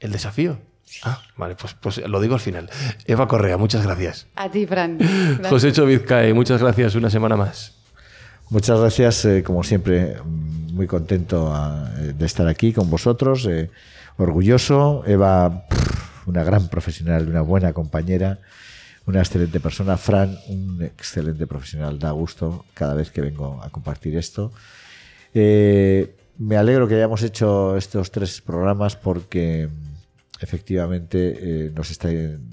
¿El 0.00 0.10
desafío? 0.10 0.58
Ah, 1.02 1.20
vale, 1.36 1.54
pues, 1.54 1.74
pues 1.74 1.98
lo 2.06 2.20
digo 2.20 2.34
al 2.34 2.40
final. 2.40 2.70
Eva 3.06 3.28
Correa, 3.28 3.56
muchas 3.56 3.84
gracias. 3.84 4.26
A 4.36 4.50
ti, 4.50 4.66
Fran. 4.66 4.98
José 5.48 5.72
Chovizcae, 5.72 6.32
muchas 6.32 6.60
gracias 6.60 6.94
una 6.94 7.10
semana 7.10 7.36
más. 7.36 7.74
Muchas 8.50 8.78
gracias, 8.78 9.24
eh, 9.24 9.42
como 9.42 9.62
siempre, 9.64 10.16
muy 10.24 10.86
contento 10.86 11.50
ah, 11.52 11.90
de 11.96 12.26
estar 12.26 12.46
aquí 12.46 12.72
con 12.72 12.90
vosotros, 12.90 13.46
eh, 13.46 13.70
orgulloso. 14.16 15.02
Eva, 15.06 15.64
una 16.26 16.44
gran 16.44 16.68
profesional, 16.68 17.28
una 17.28 17.40
buena 17.40 17.72
compañera, 17.72 18.38
una 19.06 19.20
excelente 19.20 19.60
persona. 19.60 19.96
Fran, 19.96 20.36
un 20.48 20.82
excelente 20.82 21.46
profesional, 21.46 21.98
da 21.98 22.10
gusto 22.10 22.66
cada 22.74 22.94
vez 22.94 23.10
que 23.10 23.22
vengo 23.22 23.62
a 23.62 23.70
compartir 23.70 24.16
esto. 24.16 24.52
Eh, 25.32 26.14
me 26.38 26.56
alegro 26.56 26.86
que 26.86 26.96
hayamos 26.96 27.22
hecho 27.22 27.76
estos 27.76 28.10
tres 28.10 28.40
programas 28.40 28.96
porque 28.96 29.68
efectivamente 30.44 31.66
eh, 31.66 31.72
nos 31.74 31.90
está, 31.90 32.08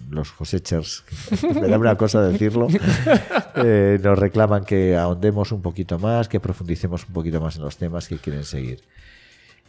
los 0.10 0.32
cosechers, 0.32 1.04
me 1.44 1.68
da 1.68 1.78
una 1.78 1.98
cosa 1.98 2.22
decirlo, 2.24 2.68
eh, 3.56 4.00
nos 4.02 4.18
reclaman 4.18 4.64
que 4.64 4.96
ahondemos 4.96 5.52
un 5.52 5.62
poquito 5.62 6.00
más, 6.00 6.30
que 6.30 6.40
profundicemos 6.40 7.06
un 7.06 7.14
poquito 7.14 7.42
más 7.42 7.58
en 7.58 7.64
los 7.64 7.78
temas 7.78 8.08
que 8.08 8.18
quieren 8.18 8.46
seguir. 8.46 8.82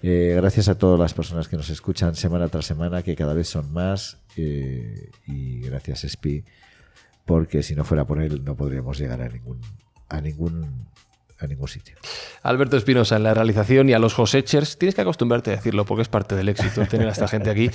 Eh, 0.05 0.35
gracias 0.37 0.69
a 0.69 0.79
todas 0.79 0.99
las 0.99 1.15
personas 1.15 1.49
que 1.49 1.57
nos 1.57 1.69
escuchan 1.69 2.15
semana 2.15 2.49
tras 2.49 2.67
semana, 2.67 3.03
que 3.03 3.17
cada 3.17 3.35
vez 3.35 3.49
son 3.49 3.73
más, 3.73 4.19
y 4.37 5.61
gracias 5.61 6.05
Spi, 6.09 6.45
porque 7.25 7.63
si 7.63 7.75
no 7.75 7.85
fuera 7.85 8.07
por 8.07 8.23
él 8.23 8.43
no 8.45 8.57
podríamos 8.57 8.99
llegar 8.99 9.21
a 9.21 9.29
ningún, 9.29 9.61
a 10.09 10.21
ningún 10.21 10.87
a 11.45 11.49
ningún 11.49 11.69
sitio. 11.69 11.97
Alberto 12.43 12.77
Espinosa 12.77 13.17
en 13.17 13.25
la 13.25 13.35
realización 13.35 13.89
y 13.89 13.93
a 13.93 13.99
los 13.99 14.15
Josechers, 14.15 14.79
tienes 14.79 14.95
que 14.95 15.03
acostumbrarte 15.03 15.51
a 15.51 15.57
decirlo 15.57 15.85
porque 15.85 16.03
es 16.03 16.09
parte 16.09 16.35
del 16.35 16.49
éxito 16.49 16.87
tener 16.89 17.09
a 17.09 17.13
esta 17.13 17.29
gente 17.29 17.51
aquí. 17.51 17.71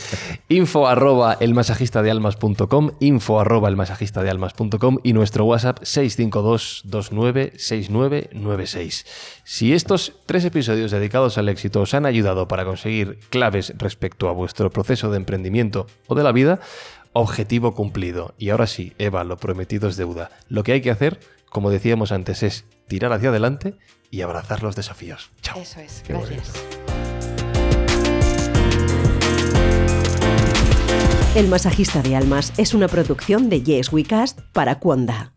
Info 0.49 0.87
arroba 0.87 1.37
elmasajistadealmas.com, 1.39 2.91
info 2.99 3.39
arroba 3.39 3.69
elmasajistadealmas.com 3.69 4.97
y 5.03 5.13
nuestro 5.13 5.45
WhatsApp 5.45 5.79
652 5.83 6.81
296996. 6.85 9.05
Si 9.43 9.73
estos 9.73 10.13
tres 10.25 10.45
episodios 10.45 10.91
dedicados 10.91 11.37
al 11.37 11.49
éxito 11.49 11.81
os 11.81 11.93
han 11.93 12.05
ayudado 12.05 12.47
para 12.47 12.63
conseguir 12.65 13.19
claves 13.29 13.73
respecto 13.77 14.29
a 14.29 14.33
vuestro 14.33 14.69
proceso 14.69 15.11
de 15.11 15.17
emprendimiento 15.17 15.87
o 16.07 16.15
de 16.15 16.23
la 16.23 16.31
vida, 16.31 16.59
objetivo 17.13 17.73
cumplido. 17.73 18.33
Y 18.37 18.49
ahora 18.49 18.67
sí, 18.67 18.93
Eva, 18.97 19.23
lo 19.23 19.37
prometido 19.37 19.89
es 19.89 19.97
deuda. 19.97 20.29
Lo 20.49 20.63
que 20.63 20.73
hay 20.73 20.81
que 20.81 20.91
hacer, 20.91 21.19
como 21.49 21.71
decíamos 21.71 22.11
antes, 22.11 22.43
es 22.43 22.65
tirar 22.87 23.13
hacia 23.13 23.29
adelante 23.29 23.75
y 24.09 24.21
abrazar 24.21 24.63
los 24.63 24.75
desafíos. 24.75 25.31
Chao. 25.41 25.59
Eso 25.59 25.79
es. 25.79 26.03
gracias. 26.07 26.53
El 31.35 31.47
masajista 31.49 32.01
de 32.01 32.15
almas 32.15 32.51
es 32.57 32.73
una 32.73 32.87
producción 32.87 33.49
de 33.49 33.61
Yes 33.61 33.93
We 33.93 34.03
Cast 34.03 34.39
para 34.53 34.79
Cuonda. 34.79 35.33